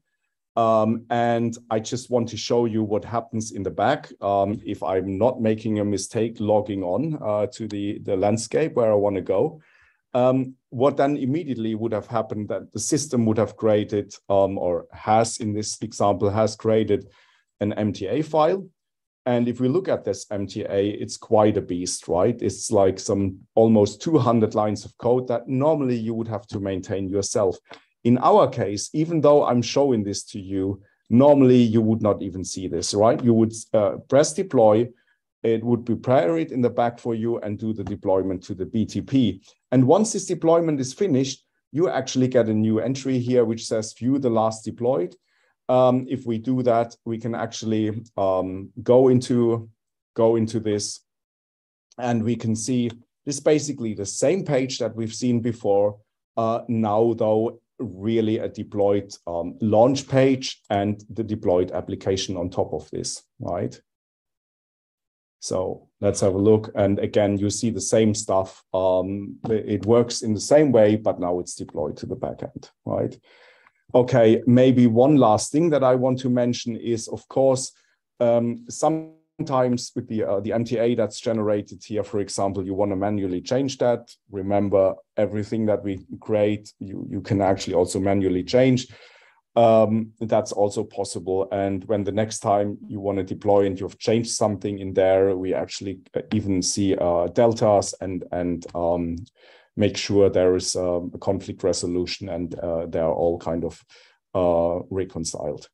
[0.55, 4.81] Um, and I just want to show you what happens in the back um, if
[4.81, 9.15] I'm not making a mistake logging on uh, to the, the landscape where I want
[9.15, 9.61] to go
[10.13, 14.85] um, what then immediately would have happened that the system would have created um, or
[14.91, 17.07] has in this example has created
[17.59, 18.67] an MTA file.
[19.25, 22.39] And if we look at this MTA, it's quite a beast, right?
[22.41, 27.09] It's like some almost 200 lines of code that normally you would have to maintain
[27.09, 27.57] yourself.
[28.03, 32.43] In our case, even though I'm showing this to you, normally you would not even
[32.43, 33.21] see this, right?
[33.23, 34.87] You would uh, press deploy,
[35.43, 38.65] it would prepare it in the back for you and do the deployment to the
[38.65, 39.41] BTP.
[39.71, 43.93] And once this deployment is finished, you actually get a new entry here which says
[43.93, 45.15] view the last deployed.
[45.69, 49.69] Um, if we do that, we can actually um, go into
[50.15, 51.01] go into this
[51.97, 52.89] and we can see
[53.25, 55.97] this basically the same page that we've seen before.
[56.35, 62.73] Uh, now, though, really a deployed um, launch page and the deployed application on top
[62.73, 63.79] of this, right?
[65.39, 66.71] So let's have a look.
[66.75, 68.63] And again, you see the same stuff.
[68.73, 73.17] Um, it works in the same way, but now it's deployed to the backend, right?
[73.95, 77.71] Okay, maybe one last thing that I want to mention is, of course,
[78.19, 82.95] um, sometimes with the uh, the MTA that's generated here, for example, you want to
[82.95, 84.13] manually change that.
[84.29, 88.87] Remember, everything that we create, you, you can actually also manually change
[89.55, 91.47] um, that's also possible.
[91.51, 95.35] And when the next time you want to deploy and you've changed something in there,
[95.35, 99.17] we actually uh, even see uh, deltas and and um,
[99.75, 103.83] make sure there is um, a conflict resolution and uh, they are all kind of
[104.35, 105.67] uh, reconciled.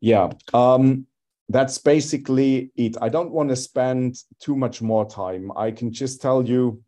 [0.00, 1.06] Yeah, um,
[1.48, 2.96] that's basically it.
[3.00, 5.50] I don't want to spend too much more time.
[5.56, 6.82] I can just tell you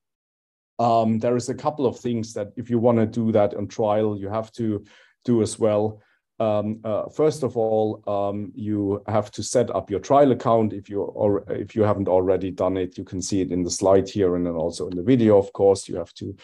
[0.79, 3.69] um, there is a couple of things that if you want to do that on
[3.69, 4.85] trial, you have to
[5.25, 6.01] do as well.
[6.41, 10.73] Um, uh, first of all, um, you have to set up your trial account.
[10.73, 13.71] If you or if you haven't already done it, you can see it in the
[13.71, 15.37] slide here and then also in the video.
[15.39, 16.35] Of course, you have to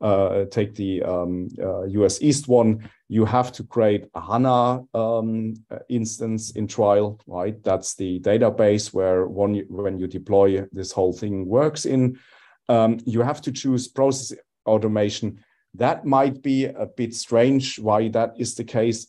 [0.00, 2.90] uh, take the um, uh, US East one.
[3.08, 5.54] You have to create a HANA um,
[5.88, 7.62] instance in trial, right?
[7.62, 12.18] That's the database where one when you deploy this whole thing works in.
[12.68, 14.36] Um, you have to choose process
[14.66, 15.44] automation.
[15.74, 19.06] That might be a bit strange why that is the case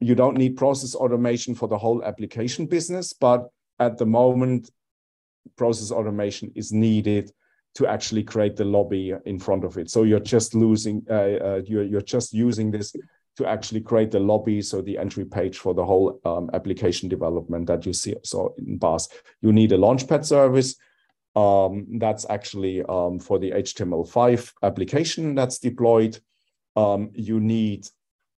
[0.00, 4.70] you don't need process automation for the whole application business, but at the moment,
[5.56, 7.32] process automation is needed
[7.74, 9.90] to actually create the lobby in front of it.
[9.90, 12.94] So you're just losing, uh, uh, you're, you're just using this
[13.36, 17.68] to actually create the lobby, so the entry page for the whole um, application development
[17.68, 19.08] that you see so in BAS.
[19.42, 20.74] You need a Launchpad service.
[21.36, 26.18] Um, that's actually um, for the HTML5 application that's deployed.
[26.74, 27.86] Um, you need,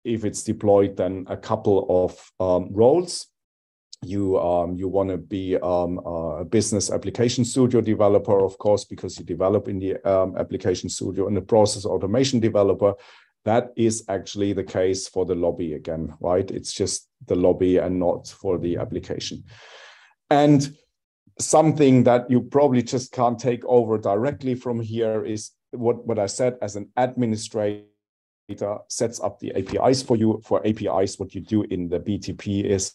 [0.05, 3.27] if it's deployed, then a couple of um, roles
[4.03, 9.19] you um, you want to be um, a business application studio developer, of course, because
[9.19, 12.95] you develop in the um, application studio and the process automation developer.
[13.45, 16.51] That is actually the case for the lobby again, right?
[16.51, 19.45] It's just the lobby and not for the application.
[20.31, 20.77] And
[21.39, 26.27] something that you probably just can't take over directly from here is what, what I
[26.27, 27.85] said as an administrator
[28.89, 30.41] sets up the APIs for you.
[30.45, 32.95] For APIs, what you do in the BTP is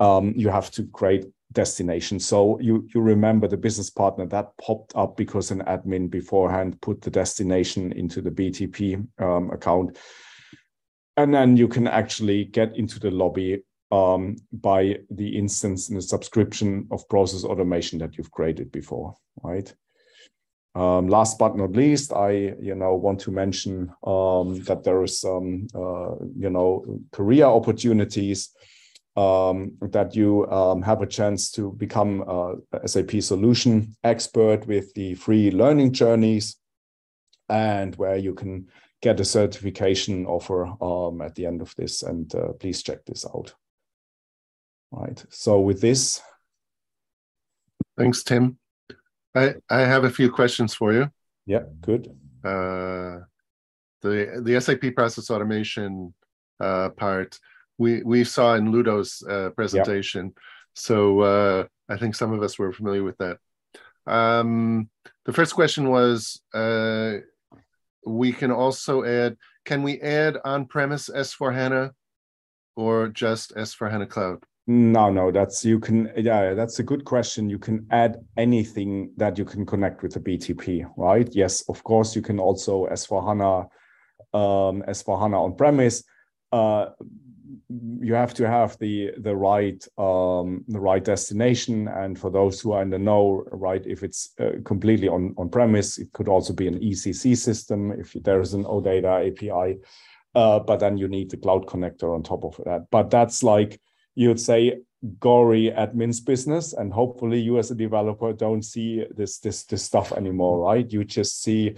[0.00, 2.18] um, you have to create destination.
[2.18, 7.00] So you you remember the business partner that popped up because an admin beforehand put
[7.00, 9.98] the destination into the BTP um, account,
[11.16, 13.62] and then you can actually get into the lobby
[13.92, 19.72] um, by the instance in the subscription of process automation that you've created before, right?
[20.74, 25.20] Um, last but not least, I you know want to mention um, that there is
[25.20, 28.50] some uh, you know career opportunities
[29.16, 35.14] um, that you um, have a chance to become a SAP solution expert with the
[35.14, 36.56] free learning journeys
[37.48, 38.66] and where you can
[39.00, 42.02] get a certification offer um, at the end of this.
[42.02, 43.54] And uh, please check this out.
[44.90, 45.24] Right.
[45.30, 46.20] So with this.
[47.96, 48.58] Thanks, Tim.
[49.34, 51.10] I, I have a few questions for you.
[51.46, 52.08] Yeah, good.
[52.44, 53.20] Uh,
[54.02, 56.14] the the SAP process automation
[56.60, 57.38] uh, part
[57.78, 60.26] we we saw in Ludo's uh, presentation.
[60.26, 60.42] Yeah.
[60.74, 63.38] So uh, I think some of us were familiar with that.
[64.06, 64.90] Um,
[65.24, 67.18] the first question was, uh,
[68.06, 71.94] we can also add, can we add on-premise S4 HANA
[72.76, 74.44] or just S4 HANA Cloud?
[74.66, 77.50] No, no, that's you can, yeah, that's a good question.
[77.50, 81.28] You can add anything that you can connect with the BTP, right?
[81.32, 83.58] Yes, of course, you can also S4 HANA,
[84.32, 86.02] um, S4 HANA on premise.
[86.50, 86.86] Uh,
[88.00, 92.72] you have to have the the right um, the right destination and for those who
[92.72, 96.52] are in the know right if it's uh, completely on on premise it could also
[96.52, 99.78] be an ecc system if there is an odata api
[100.34, 103.80] uh, but then you need the cloud connector on top of that but that's like
[104.14, 104.78] you'd say
[105.18, 110.12] gory admin's business and hopefully you as a developer don't see this this this stuff
[110.12, 111.74] anymore right you just see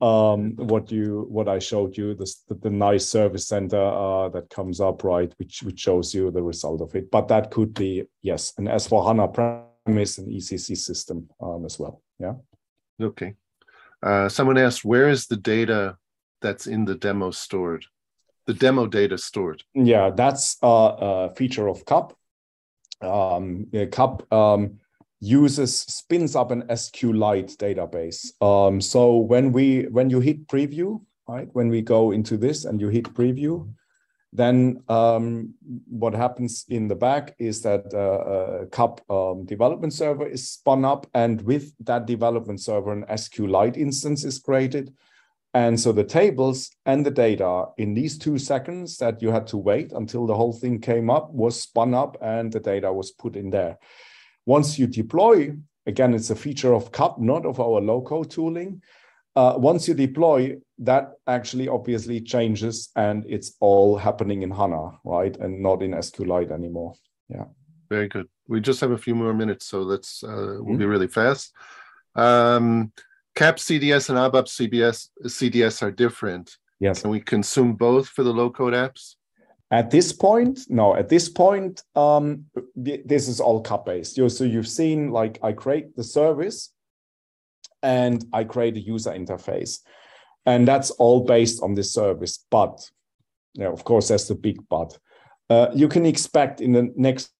[0.00, 4.48] um, what you what I showed you, this, the, the nice service center uh, that
[4.48, 7.10] comes up, right, which which shows you the result of it.
[7.10, 12.02] But that could be yes, and S4 HANA premise and ECC system um, as well.
[12.20, 12.34] Yeah.
[13.00, 13.34] Okay.
[14.02, 15.96] Uh, someone asked, where is the data
[16.40, 17.84] that's in the demo stored?
[18.48, 19.62] The demo data stored?
[19.74, 22.14] Yeah, that's a, a feature of CAP.
[23.02, 24.78] Um, CAP um,
[25.20, 28.32] uses spins up an SQLite database.
[28.40, 32.80] Um, so when we when you hit preview, right, when we go into this and
[32.80, 33.70] you hit preview,
[34.32, 35.52] then um,
[35.86, 40.86] what happens in the back is that uh, a CAP um, development server is spun
[40.86, 44.94] up, and with that development server, an SQLite instance is created.
[45.54, 49.56] And so the tables and the data in these two seconds that you had to
[49.56, 53.34] wait until the whole thing came up was spun up and the data was put
[53.34, 53.78] in there.
[54.44, 58.82] Once you deploy, again, it's a feature of CAP, not of our low-code tooling.
[59.36, 65.36] Uh, once you deploy, that actually obviously changes and it's all happening in HANA, right?
[65.36, 66.92] And not in SQLite anymore.
[67.28, 67.44] Yeah.
[67.88, 68.28] Very good.
[68.48, 70.76] We just have a few more minutes, so let's, uh, we'll mm-hmm.
[70.78, 71.54] be really fast.
[72.14, 72.92] Um,
[73.38, 76.56] CAP CDS and ABAP CBS, CDS are different.
[76.80, 77.02] Yes.
[77.02, 79.14] And we consume both for the low code apps?
[79.70, 80.96] At this point, no.
[80.96, 84.16] At this point, um, this is all cap based.
[84.16, 86.72] So you've seen like I create the service,
[87.80, 89.82] and I create a user interface,
[90.44, 92.44] and that's all based on this service.
[92.50, 92.90] But,
[93.60, 94.98] of course, that's the big but.
[95.48, 97.30] Uh, you can expect in the next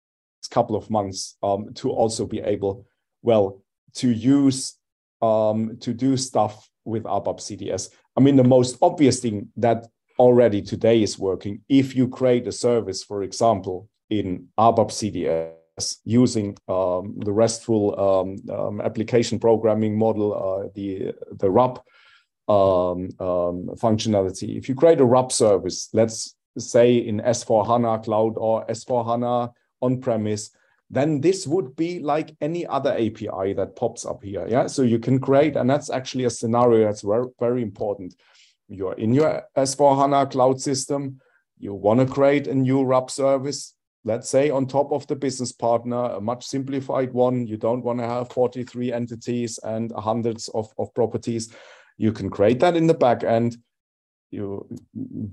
[0.53, 2.87] couple of months um, to also be able,
[3.23, 4.78] well, to use
[5.23, 7.91] um, to do stuff with ABAP CDS.
[8.17, 9.87] I mean, the most obvious thing that
[10.19, 11.61] already today is working.
[11.69, 18.57] If you create a service, for example, in ABAP CDS using um, the RESTful um,
[18.57, 21.79] um, application programming model, uh, the, the RAP
[22.49, 28.35] um, um, functionality, if you create a RAP service, let's say in S4 HANA Cloud
[28.37, 30.51] or S4 HANA on premise,
[30.91, 34.47] then this would be like any other API that pops up here.
[34.49, 34.67] Yeah.
[34.67, 38.15] So you can create, and that's actually a scenario that's very, very important
[38.69, 41.21] you're in your S4 HANA cloud system.
[41.59, 43.75] you want to create a new RAP service,
[44.05, 47.47] let's say on top of the business partner, a much simplified one.
[47.47, 51.53] You don't want to have 43 entities and hundreds of, of properties.
[51.97, 53.57] You can create that in the back end.
[54.31, 54.69] You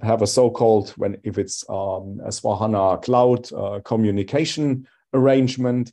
[0.01, 5.91] have a so-called when if it's um, S4HANA cloud uh, communication arrangement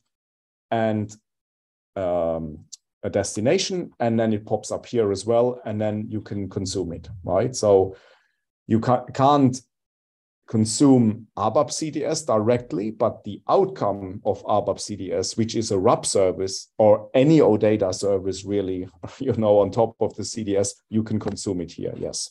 [0.70, 1.14] and
[1.96, 2.64] um,
[3.02, 6.92] a destination, and then it pops up here as well, and then you can consume
[6.92, 7.54] it, right?
[7.54, 7.96] So
[8.66, 9.60] you ca can't
[10.48, 16.68] consume ABAP CDS directly, but the outcome of ABAP CDS, which is a RAP service
[16.78, 18.88] or any OData service, really,
[19.18, 21.94] you know, on top of the CDS, you can consume it here.
[21.96, 22.30] Yes,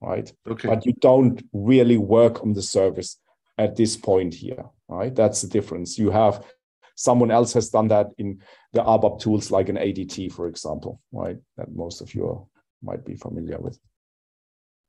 [0.00, 0.32] right.
[0.48, 0.68] Okay.
[0.68, 3.18] But you don't really work on the service
[3.58, 5.14] at this point here, right?
[5.14, 5.98] That's the difference.
[5.98, 6.44] You have
[6.94, 8.40] someone else has done that in
[8.72, 11.36] the ABAP tools like an ADT, for example, right?
[11.56, 12.48] That most of you
[12.82, 13.78] might be familiar with.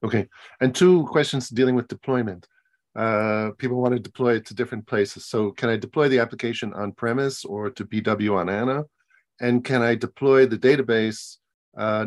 [0.04, 0.28] Okay,
[0.62, 2.48] and two questions dealing with deployment.
[2.96, 5.26] Uh, people want to deploy it to different places.
[5.26, 8.86] So can I deploy the application on premise or to BW on HANA?
[9.42, 11.38] And can I deploy the database
[11.78, 12.06] uh,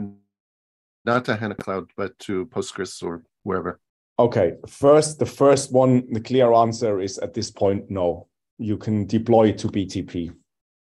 [1.04, 3.80] not to HANA Cloud, but to Postgres or wherever?
[4.18, 8.28] Okay, first, the first one, the clear answer is at this point, no.
[8.58, 10.34] You can deploy to BTP.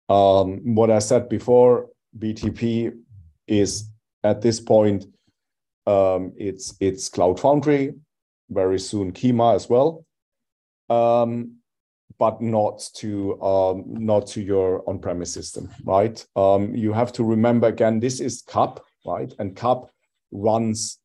[0.08, 2.92] Um, what I said before, BTP
[3.46, 3.90] is
[4.24, 5.04] at this point,
[5.86, 7.94] um, it's it's Cloud Foundry,
[8.50, 10.04] very soon Kyma as well,
[10.88, 11.56] um,
[12.18, 16.24] but not to um, not to your on-premise system, right?
[16.36, 19.32] Um, you have to remember again, this is CAP, right?
[19.38, 19.90] And CAP
[20.32, 20.98] runs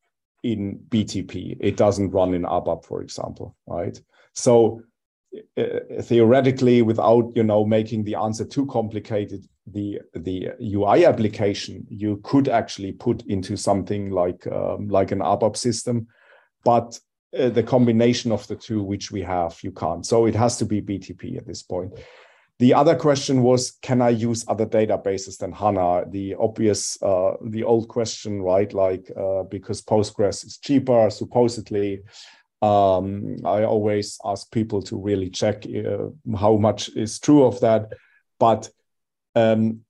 [0.44, 1.56] in BTP.
[1.58, 3.98] It doesn't run in ABAP, for example, right?
[4.34, 4.82] So
[5.56, 12.20] uh, theoretically, without you know making the answer too complicated, the the UI application you
[12.22, 16.06] could actually put into something like um, like an ABAP system,
[16.62, 17.00] but
[17.36, 20.64] uh, the combination of the two which we have you can't so it has to
[20.64, 21.92] be btp at this point
[22.60, 26.04] the other question was can i use other databases than hana?
[26.08, 28.72] The obvious uh, the old question right?
[28.72, 32.02] Like uh, because postgres is cheaper supposedly.
[32.62, 37.92] Um, i always ask people to really check uh, how much is true of that.
[38.38, 38.70] But
[39.34, 39.80] um,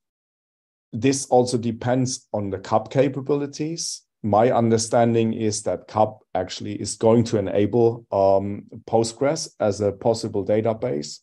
[0.92, 4.02] this also depends on the CAP capabilities.
[4.22, 10.44] My understanding is that CAP actually is going to enable um, Postgres as a possible
[10.44, 11.20] database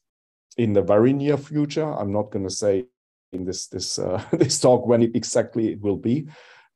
[0.58, 1.86] in the very near future.
[1.86, 2.86] I'm not going to say
[3.32, 6.28] in this this uh, this talk when it exactly it will be,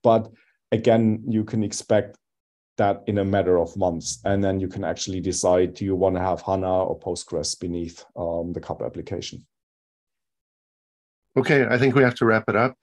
[0.03, 0.31] but
[0.71, 2.17] again, you can expect
[2.77, 6.15] that in a matter of months, and then you can actually decide: do you want
[6.15, 9.45] to have HANA or Postgres beneath um, the CAP application?
[11.37, 12.77] Okay, I think we have to wrap it up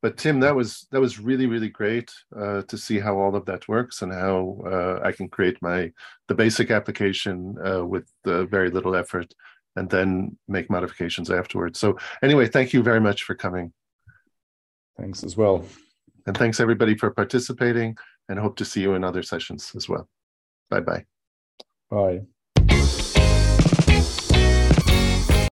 [0.00, 3.44] but Tim, that was that was really really great uh, to see how all of
[3.46, 5.92] that works and how uh, I can create my
[6.28, 9.32] the basic application uh, with very little effort
[9.78, 11.78] and then make modifications afterwards.
[11.78, 13.72] So anyway, thank you very much for coming.
[14.98, 15.64] Thanks as well.
[16.26, 17.96] And thanks everybody for participating
[18.28, 20.08] and hope to see you in other sessions as well.
[20.70, 21.04] Bye-bye.
[21.90, 22.22] Bye.